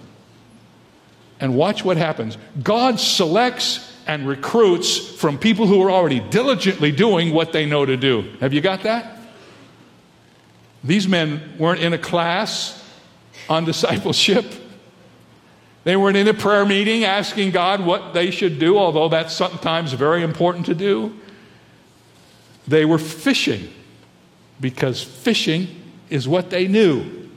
and 1.40 1.56
watch 1.56 1.84
what 1.84 1.98
happens. 1.98 2.38
God 2.62 3.00
selects 3.00 3.96
and 4.06 4.28
recruits 4.28 4.98
from 4.98 5.40
people 5.40 5.66
who 5.66 5.82
are 5.82 5.90
already 5.90 6.20
diligently 6.20 6.92
doing 6.92 7.34
what 7.34 7.52
they 7.52 7.66
know 7.66 7.86
to 7.86 7.98
do. 7.98 8.32
Have 8.42 8.54
you 8.54 8.62
got 8.62 8.84
that? 8.84 9.18
These 10.84 11.08
men 11.08 11.56
weren't 11.58 11.82
in 11.82 11.94
a 11.94 11.98
class 11.98 12.84
on 13.50 13.66
discipleship. 13.66 14.46
They 15.84 15.96
weren't 15.96 16.18
in 16.18 16.28
a 16.28 16.34
prayer 16.34 16.66
meeting 16.66 17.06
asking 17.06 17.52
God 17.52 17.86
what 17.86 18.14
they 18.14 18.30
should 18.30 18.60
do, 18.60 18.78
although 18.78 19.08
that's 19.08 19.34
sometimes 19.34 19.94
very 19.94 20.22
important 20.22 20.66
to 20.66 20.76
do. 20.76 21.18
They 22.68 22.84
were 22.84 22.98
fishing 22.98 23.70
because 24.60 25.02
fishing 25.02 25.68
is 26.10 26.28
what 26.28 26.50
they 26.50 26.68
knew. 26.68 27.30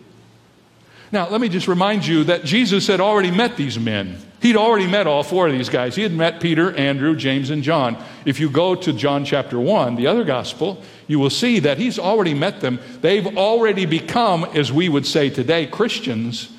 Now, 1.12 1.28
let 1.28 1.40
me 1.40 1.48
just 1.48 1.68
remind 1.68 2.06
you 2.06 2.24
that 2.24 2.44
Jesus 2.44 2.86
had 2.86 3.00
already 3.00 3.30
met 3.30 3.56
these 3.56 3.78
men. 3.78 4.18
He'd 4.40 4.56
already 4.56 4.86
met 4.86 5.06
all 5.06 5.22
four 5.22 5.46
of 5.46 5.52
these 5.52 5.68
guys. 5.68 5.94
He 5.94 6.02
had 6.02 6.12
met 6.12 6.40
Peter, 6.40 6.74
Andrew, 6.74 7.14
James, 7.14 7.50
and 7.50 7.62
John. 7.62 8.02
If 8.24 8.40
you 8.40 8.48
go 8.48 8.74
to 8.74 8.92
John 8.92 9.24
chapter 9.24 9.60
1, 9.60 9.96
the 9.96 10.06
other 10.06 10.24
gospel, 10.24 10.82
you 11.06 11.18
will 11.18 11.30
see 11.30 11.58
that 11.60 11.76
he's 11.76 11.98
already 11.98 12.32
met 12.32 12.60
them. 12.60 12.80
They've 13.02 13.36
already 13.36 13.84
become, 13.84 14.44
as 14.44 14.72
we 14.72 14.88
would 14.88 15.06
say 15.06 15.28
today, 15.28 15.66
Christians. 15.66 16.50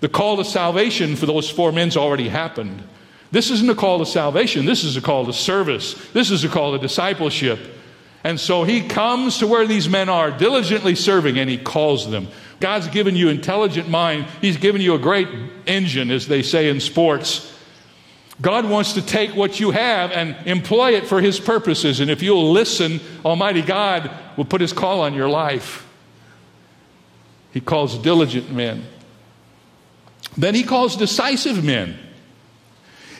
The 0.00 0.10
call 0.10 0.36
to 0.36 0.44
salvation 0.44 1.16
for 1.16 1.24
those 1.24 1.48
four 1.48 1.72
men's 1.72 1.96
already 1.96 2.28
happened. 2.28 2.82
This 3.30 3.50
isn't 3.50 3.70
a 3.70 3.74
call 3.74 4.00
to 4.00 4.06
salvation, 4.06 4.66
this 4.66 4.84
is 4.84 4.98
a 4.98 5.00
call 5.00 5.24
to 5.24 5.32
service, 5.32 5.94
this 6.12 6.30
is 6.30 6.44
a 6.44 6.50
call 6.50 6.72
to 6.72 6.78
discipleship. 6.78 7.58
And 8.24 8.38
so 8.38 8.62
he 8.64 8.86
comes 8.86 9.38
to 9.38 9.46
where 9.46 9.66
these 9.66 9.88
men 9.88 10.08
are, 10.08 10.30
diligently 10.30 10.94
serving, 10.94 11.38
and 11.38 11.48
he 11.48 11.56
calls 11.56 12.10
them. 12.10 12.28
God's 12.62 12.86
given 12.86 13.16
you 13.16 13.28
intelligent 13.28 13.88
mind. 13.88 14.24
He's 14.40 14.56
given 14.56 14.80
you 14.80 14.94
a 14.94 14.98
great 14.98 15.26
engine, 15.66 16.12
as 16.12 16.28
they 16.28 16.42
say 16.42 16.68
in 16.68 16.78
sports. 16.78 17.52
God 18.40 18.70
wants 18.70 18.92
to 18.92 19.02
take 19.02 19.34
what 19.34 19.58
you 19.58 19.72
have 19.72 20.12
and 20.12 20.36
employ 20.46 20.92
it 20.92 21.08
for 21.08 21.20
his 21.20 21.40
purposes. 21.40 21.98
And 21.98 22.08
if 22.08 22.22
you'll 22.22 22.52
listen, 22.52 23.00
Almighty 23.24 23.62
God 23.62 24.12
will 24.36 24.44
put 24.44 24.60
his 24.60 24.72
call 24.72 25.00
on 25.00 25.12
your 25.12 25.28
life. 25.28 25.84
He 27.50 27.60
calls 27.60 27.98
diligent 27.98 28.52
men. 28.52 28.84
Then 30.38 30.54
he 30.54 30.62
calls 30.62 30.94
decisive 30.94 31.64
men. 31.64 31.98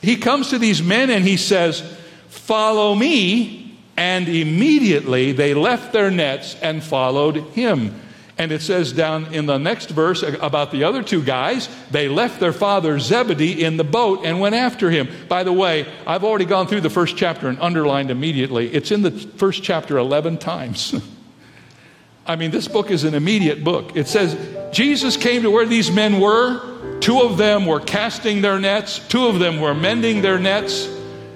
He 0.03 0.19
comes 0.19 0.51
to 0.51 0.59
these 0.61 0.81
men 0.81 1.11
and 1.11 1.25
he 1.25 1.37
says, 1.37 1.83
Follow 2.29 2.95
me. 2.95 3.77
And 3.97 4.29
immediately 4.29 5.33
they 5.33 5.53
left 5.53 5.93
their 5.93 6.13
nets 6.13 6.57
and 6.63 6.83
followed 6.83 7.39
him. 7.55 8.01
And 8.39 8.51
it 8.51 8.63
says 8.63 8.93
down 8.93 9.35
in 9.35 9.47
the 9.47 9.59
next 9.59 9.91
verse 9.91 10.23
about 10.23 10.73
the 10.73 10.85
other 10.85 11.03
two 11.03 11.23
guys, 11.23 11.69
they 11.91 12.09
left 12.09 12.41
their 12.41 12.53
father 12.53 12.99
Zebedee 12.99 13.63
in 13.63 13.77
the 13.77 13.85
boat 13.85 14.25
and 14.25 14.41
went 14.41 14.55
after 14.55 14.91
him. 14.91 15.09
By 15.29 15.45
the 15.45 15.53
way, 15.53 15.87
I've 16.07 16.25
already 16.25 16.47
gone 16.47 16.67
through 16.67 16.81
the 16.81 16.91
first 16.91 17.17
chapter 17.17 17.49
and 17.49 17.61
underlined 17.61 18.11
immediately. 18.11 18.73
It's 18.73 18.91
in 18.91 19.03
the 19.03 19.11
first 19.11 19.63
chapter 19.63 19.99
11 19.99 20.39
times. 20.39 20.95
I 22.27 22.37
mean, 22.37 22.51
this 22.53 22.69
book 22.69 22.91
is 22.91 23.05
an 23.05 23.15
immediate 23.15 23.65
book. 23.65 23.97
It 23.97 24.07
says, 24.09 24.37
Jesus 24.73 25.17
came 25.17 25.43
to 25.43 25.51
where 25.51 25.67
these 25.67 25.91
men 25.91 26.21
were. 26.21 27.01
Two 27.01 27.21
of 27.21 27.37
them 27.37 27.67
were 27.67 27.81
casting 27.81 28.43
their 28.43 28.61
nets, 28.61 29.01
two 29.09 29.27
of 29.27 29.41
them 29.41 29.61
were 29.61 29.75
mending 29.75 30.23
their 30.23 30.39
nets. 30.39 30.89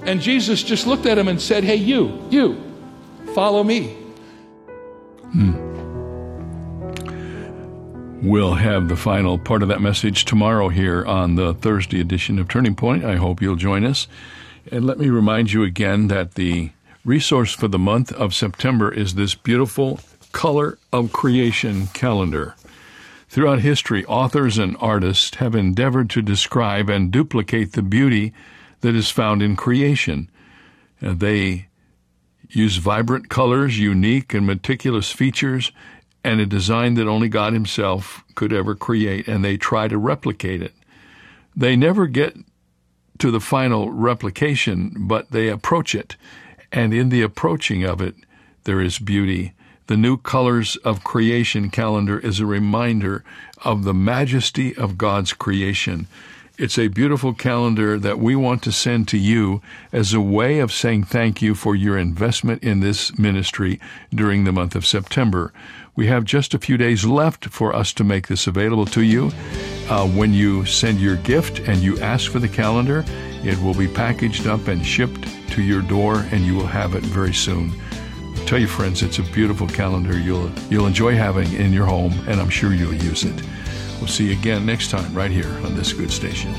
And 0.05 0.21
Jesus 0.21 0.63
just 0.63 0.87
looked 0.87 1.07
at 1.07 1.17
them 1.17 1.27
and 1.27 1.41
said, 1.41 1.65
Hey, 1.65 1.77
you, 1.77 2.25
you, 2.31 2.63
follow 3.35 3.65
me. 3.65 4.06
We'll 8.23 8.55
have 8.55 8.89
the 8.89 8.97
final 8.97 9.39
part 9.39 9.63
of 9.63 9.69
that 9.69 9.83
message 9.83 10.25
tomorrow 10.25 10.69
here 10.69 11.05
on 11.05 11.35
the 11.37 11.55
Thursday 11.55 12.01
edition 12.01 12.39
of 12.39 12.49
Turning 12.49 12.75
Point. 12.75 13.05
I 13.05 13.17
hope 13.17 13.43
you'll 13.43 13.57
join 13.57 13.85
us. 13.85 14.09
And 14.73 14.85
let 14.85 14.99
me 14.99 15.11
remind 15.11 15.53
you 15.53 15.63
again 15.63 16.09
that 16.09 16.35
the 16.35 16.71
resource 17.05 17.53
for 17.53 17.69
the 17.69 17.79
month 17.79 18.13
of 18.13 18.35
September 18.35 18.93
is 18.93 19.15
this 19.15 19.35
beautiful 19.35 20.01
color 20.33 20.79
of 20.93 21.13
creation 21.13 21.89
calendar. 21.89 22.57
Throughout 23.29 23.61
history, 23.61 24.05
authors 24.07 24.57
and 24.57 24.77
artists 24.81 25.37
have 25.37 25.55
endeavored 25.55 26.09
to 26.11 26.23
describe 26.23 26.89
and 26.89 27.11
duplicate 27.11 27.73
the 27.73 27.83
beauty 27.83 28.33
that 28.81 28.95
is 28.95 29.11
found 29.11 29.43
in 29.43 29.57
creation. 29.57 30.31
Uh, 31.03 31.15
they 31.15 31.69
use 32.49 32.77
vibrant 32.77 33.29
colors, 33.29 33.79
unique 33.79 34.33
and 34.33 34.47
meticulous 34.47 35.13
features, 35.13 35.71
and 36.27 36.41
a 36.41 36.47
design 36.47 36.95
that 36.95 37.07
only 37.07 37.29
God 37.29 37.53
Himself 37.53 38.25
could 38.35 38.53
ever 38.53 38.75
create, 38.75 39.29
and 39.29 39.45
they 39.45 39.57
try 39.57 39.87
to 39.87 39.97
replicate 39.97 40.61
it. 40.61 40.75
They 41.55 41.77
never 41.77 42.09
get 42.09 42.37
to 43.19 43.31
the 43.31 43.39
final 43.39 43.93
replication, 43.93 44.93
but 44.99 45.31
they 45.31 45.49
approach 45.49 45.95
it, 45.95 46.17
and 46.73 46.93
in 46.93 47.11
the 47.11 47.23
approaching 47.23 47.85
of 47.85 48.01
it, 48.01 48.17
there 48.65 48.81
is 48.81 48.99
beauty. 48.99 49.53
The 49.87 49.97
new 49.97 50.17
colors 50.17 50.75
of 50.79 51.05
creation 51.05 51.71
calendar 51.71 52.19
is 52.19 52.41
a 52.41 52.47
reminder 52.47 53.23
of 53.65 53.85
the 53.85 53.95
majesty 53.95 54.77
of 54.77 54.99
God's 54.99 55.33
creation. 55.33 56.09
It's 56.59 56.77
a 56.77 56.89
beautiful 56.89 57.35
calendar 57.35 57.99
that 57.99 58.19
we 58.19 58.35
want 58.35 58.63
to 58.65 58.73
send 58.73 59.07
to 59.09 59.19
you 59.19 59.63
as 59.93 60.13
a 60.13 60.21
way 60.21 60.59
of 60.59 60.73
saying 60.73 61.05
thank 61.05 61.41
you 61.41 61.55
for 61.55 61.77
your 61.77 61.97
investment 61.97 62.65
in 62.65 62.81
this 62.81 63.17
ministry 63.17 63.79
during 64.13 64.43
the 64.43 64.53
month 64.53 64.75
of 64.75 64.87
September. 64.87 65.53
We 65.97 66.07
have 66.09 66.25
just 66.25 66.53
a 66.53 66.59
few 66.59 66.77
days 66.77 67.07
left 67.07 67.47
for 67.47 67.75
us 67.75 67.95
to 67.95 68.05
make 68.05 68.29
this 68.29 68.47
available 68.47 68.85
to 68.87 69.01
you. 69.01 69.33
Uh, 69.89 70.07
when 70.07 70.35
you 70.35 70.67
send 70.67 71.01
your 71.01 71.17
gift 71.17 71.61
and 71.61 71.79
you 71.79 71.99
ask 72.01 72.31
for 72.31 72.39
the 72.39 72.49
calendar, 72.49 73.03
it 73.43 73.59
will 73.63 73.73
be 73.73 73.89
packaged 73.89 74.47
up 74.47 74.69
and 74.69 74.85
shipped 74.85 75.27
to 75.53 75.63
your 75.63 75.81
door, 75.81 76.27
and 76.33 76.45
you 76.45 76.55
will 76.55 76.67
have 76.67 76.95
it 76.95 77.03
very 77.03 77.33
soon. 77.33 77.73
Tell 78.45 78.59
your 78.59 78.69
friends 78.69 79.03
it's 79.03 79.19
a 79.19 79.23
beautiful 79.23 79.67
calendar 79.67 80.19
you'll 80.19 80.51
you'll 80.71 80.87
enjoy 80.87 81.15
having 81.15 81.51
in 81.55 81.73
your 81.73 81.87
home, 81.87 82.13
and 82.29 82.41
I'm 82.41 82.51
sure 82.51 82.75
you'll 82.75 82.95
use 82.95 83.25
it. 83.25 83.43
We'll 83.99 84.09
see 84.09 84.27
you 84.27 84.39
again 84.39 84.67
next 84.67 84.91
time 84.91 85.15
right 85.15 85.31
here 85.31 85.51
on 85.65 85.75
this 85.75 85.95
good 85.95 86.11
station. 86.11 86.55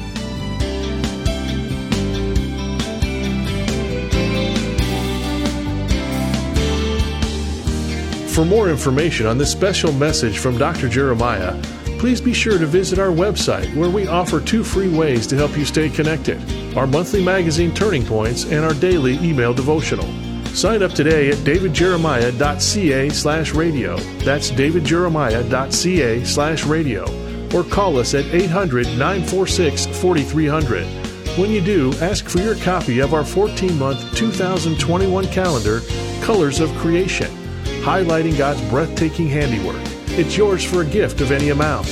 For 8.38 8.46
more 8.46 8.70
information 8.70 9.26
on 9.26 9.40
this 9.40 9.52
special 9.52 9.92
message 9.92 10.38
from 10.38 10.60
Dr. 10.60 10.88
Jeremiah, 10.88 11.60
please 11.98 12.22
be 12.22 12.34
sure 12.34 12.60
to 12.60 12.68
visit 12.68 13.00
our 13.00 13.08
website 13.08 13.76
where 13.76 13.90
we 13.90 14.06
offer 14.06 14.40
two 14.40 14.64
free 14.64 14.96
ways 14.96 15.26
to 15.26 15.36
help 15.36 15.58
you 15.58 15.66
stay 15.66 15.90
connected 15.90 16.40
our 16.78 16.86
monthly 16.86 17.24
magazine 17.24 17.74
Turning 17.74 18.06
Points 18.06 18.46
and 18.46 18.64
our 18.64 18.76
daily 18.76 19.16
email 19.28 19.56
devotional. 19.56 20.06
Sign 20.54 20.84
up 20.84 20.92
today 20.92 21.30
at 21.30 21.38
davidjeremiah.ca 21.38 23.10
slash 23.10 23.54
radio. 23.56 23.98
That's 24.20 24.52
davidjeremiah.ca 24.52 26.24
slash 26.24 26.64
radio. 26.64 27.56
Or 27.56 27.64
call 27.64 27.98
us 27.98 28.14
at 28.14 28.26
800 28.26 28.86
946 29.00 29.88
4300. 30.00 30.86
When 31.40 31.50
you 31.50 31.62
do, 31.62 31.92
ask 32.02 32.30
for 32.30 32.38
your 32.38 32.56
copy 32.58 33.00
of 33.00 33.16
our 33.16 33.26
14 33.26 33.80
month 33.80 34.16
2021 34.16 35.26
calendar, 35.30 35.82
Colors 36.22 36.60
of 36.60 36.70
Creation 36.76 37.47
highlighting 37.88 38.38
God's 38.38 38.62
breathtaking 38.70 39.30
handiwork. 39.30 39.82
It's 40.20 40.36
yours 40.36 40.62
for 40.62 40.82
a 40.82 40.86
gift 40.86 41.22
of 41.22 41.32
any 41.32 41.52
amount. 41.52 41.88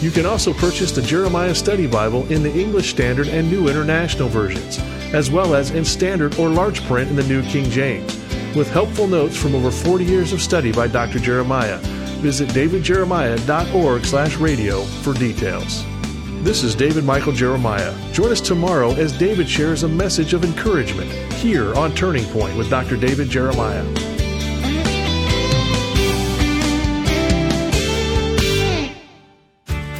You 0.00 0.12
can 0.12 0.24
also 0.24 0.54
purchase 0.54 0.92
the 0.92 1.02
Jeremiah 1.02 1.56
Study 1.56 1.88
Bible 1.88 2.24
in 2.30 2.44
the 2.44 2.56
English 2.56 2.90
Standard 2.90 3.26
and 3.26 3.50
New 3.50 3.68
International 3.68 4.28
versions, 4.28 4.78
as 5.12 5.28
well 5.28 5.56
as 5.56 5.72
in 5.72 5.84
standard 5.84 6.38
or 6.38 6.48
large 6.48 6.84
print 6.84 7.10
in 7.10 7.16
the 7.16 7.24
New 7.24 7.42
King 7.42 7.68
James, 7.68 8.16
with 8.54 8.70
helpful 8.70 9.08
notes 9.08 9.36
from 9.36 9.56
over 9.56 9.72
40 9.72 10.04
years 10.04 10.32
of 10.32 10.40
study 10.40 10.70
by 10.70 10.86
Dr. 10.86 11.18
Jeremiah. 11.18 11.78
Visit 12.22 12.50
davidjeremiah.org/radio 12.50 14.82
for 15.02 15.14
details. 15.14 15.84
This 16.44 16.62
is 16.62 16.76
David 16.76 17.02
Michael 17.02 17.32
Jeremiah. 17.32 17.92
Join 18.12 18.30
us 18.30 18.40
tomorrow 18.40 18.92
as 18.92 19.10
David 19.10 19.48
shares 19.48 19.82
a 19.82 19.88
message 19.88 20.32
of 20.32 20.44
encouragement 20.44 21.10
here 21.32 21.74
on 21.74 21.92
Turning 21.92 22.24
Point 22.26 22.56
with 22.56 22.70
Dr. 22.70 22.96
David 22.96 23.28
Jeremiah. 23.28 23.84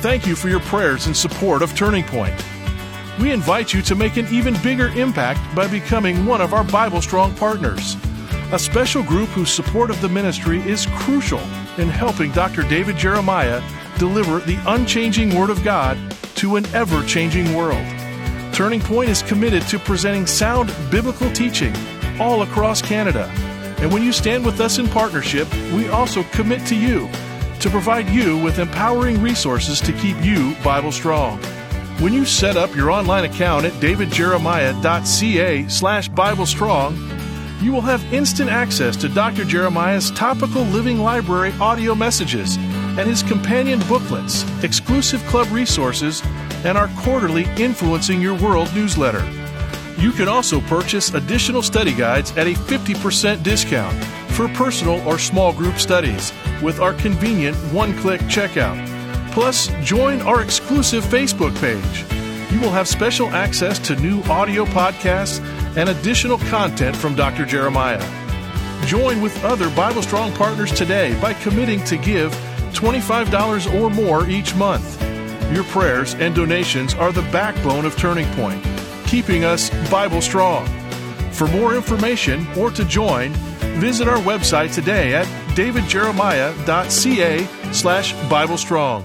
Thank 0.01 0.27
you 0.27 0.35
for 0.35 0.49
your 0.49 0.61
prayers 0.61 1.05
and 1.05 1.15
support 1.15 1.61
of 1.61 1.77
Turning 1.77 2.05
Point. 2.05 2.33
We 3.21 3.33
invite 3.33 3.75
you 3.75 3.83
to 3.83 3.95
make 3.95 4.17
an 4.17 4.27
even 4.33 4.57
bigger 4.63 4.89
impact 4.89 5.55
by 5.55 5.67
becoming 5.67 6.25
one 6.25 6.41
of 6.41 6.55
our 6.55 6.65
Bible 6.65 7.03
Strong 7.03 7.35
partners, 7.35 7.99
a 8.51 8.59
special 8.59 9.03
group 9.03 9.29
whose 9.29 9.53
support 9.53 9.91
of 9.91 10.01
the 10.01 10.09
ministry 10.09 10.61
is 10.61 10.87
crucial 10.95 11.41
in 11.77 11.91
helping 11.91 12.33
Dr. 12.33 12.63
David 12.63 12.97
Jeremiah 12.97 13.63
deliver 13.99 14.39
the 14.39 14.59
unchanging 14.69 15.37
Word 15.37 15.51
of 15.51 15.63
God 15.63 15.99
to 16.37 16.57
an 16.57 16.65
ever 16.75 17.05
changing 17.05 17.55
world. 17.55 17.87
Turning 18.55 18.81
Point 18.81 19.11
is 19.11 19.21
committed 19.21 19.65
to 19.65 19.79
presenting 19.79 20.27
sound 20.27 20.75
biblical 20.91 21.31
teaching 21.33 21.77
all 22.19 22.41
across 22.41 22.81
Canada. 22.81 23.27
And 23.81 23.93
when 23.93 24.03
you 24.03 24.13
stand 24.13 24.47
with 24.47 24.63
us 24.63 24.79
in 24.79 24.89
partnership, 24.89 25.47
we 25.75 25.89
also 25.89 26.23
commit 26.33 26.67
to 26.69 26.75
you 26.75 27.07
to 27.61 27.71
provide 27.71 28.09
you 28.09 28.39
with 28.39 28.59
empowering 28.59 29.21
resources 29.23 29.81
to 29.83 29.93
keep 29.93 30.17
you 30.25 30.55
Bible 30.65 30.93
strong. 30.93 31.39
When 32.01 32.15
you 32.15 32.25
set 32.25 32.57
up 32.57 32.75
your 32.75 32.91
online 32.91 33.25
account 33.25 33.67
at 33.67 33.75
davidjeremiah.ca 33.75 35.69
slash 35.69 36.09
Bible 36.09 36.47
Strong, 36.47 36.97
you 37.61 37.73
will 37.73 37.83
have 37.83 38.03
instant 38.13 38.49
access 38.49 38.97
to 38.97 39.09
Dr. 39.11 39.45
Jeremiah's 39.45 40.11
topical 40.13 40.63
living 40.63 41.01
library 41.01 41.53
audio 41.61 41.95
messages 41.95 42.57
and 42.57 43.01
his 43.01 43.23
companion 43.23 43.81
booklets, 43.81 44.45
exclusive 44.65 45.23
club 45.27 45.51
resources, 45.53 46.23
and 46.65 46.79
our 46.79 46.89
quarterly 47.01 47.45
Influencing 47.59 48.23
Your 48.23 48.35
World 48.35 48.75
newsletter. 48.75 49.40
You 50.01 50.13
can 50.13 50.29
also 50.29 50.63
purchase 50.63 51.13
additional 51.13 51.61
study 51.61 51.93
guides 51.93 52.35
at 52.39 52.47
a 52.47 52.55
50% 52.55 53.43
discount 53.43 54.03
for 54.33 54.49
personal 54.49 55.07
or 55.07 55.19
small 55.19 55.53
group 55.53 55.79
studies 55.79 56.33
with 56.63 56.81
our 56.81 56.95
convenient 56.95 57.55
one 57.71 57.95
click 57.99 58.23
checkout. 58.23 58.81
Plus, 59.33 59.69
join 59.83 60.23
our 60.23 60.41
exclusive 60.41 61.05
Facebook 61.05 61.55
page. 61.61 62.11
You 62.51 62.61
will 62.61 62.71
have 62.71 62.89
special 62.89 63.29
access 63.29 63.79
to 63.81 63.97
new 63.97 64.23
audio 64.23 64.65
podcasts 64.65 65.39
and 65.77 65.91
additional 65.91 66.39
content 66.39 66.97
from 66.97 67.15
Dr. 67.15 67.45
Jeremiah. 67.45 68.01
Join 68.87 69.21
with 69.21 69.45
other 69.45 69.69
Bible 69.77 70.01
Strong 70.01 70.33
partners 70.33 70.73
today 70.73 71.15
by 71.21 71.35
committing 71.35 71.85
to 71.85 71.99
give 71.99 72.33
$25 72.73 73.79
or 73.79 73.91
more 73.91 74.27
each 74.27 74.55
month. 74.55 74.99
Your 75.53 75.65
prayers 75.65 76.15
and 76.15 76.35
donations 76.35 76.95
are 76.95 77.13
the 77.13 77.23
backbone 77.31 77.85
of 77.85 77.97
Turning 77.97 78.27
Point, 78.35 78.65
keeping 79.11 79.45
us 79.45 79.71
Bible 79.91 80.23
Strong. 80.23 80.67
For 81.33 81.49
more 81.49 81.75
information 81.75 82.47
or 82.57 82.71
to 82.71 82.85
join, 82.85 83.33
visit 83.81 84.07
our 84.07 84.19
website 84.19 84.73
today 84.73 85.15
at 85.15 85.27
davidjeremiah.ca 85.57 87.73
slash 87.73 88.31
Bible 88.31 88.57
Strong. 88.57 89.05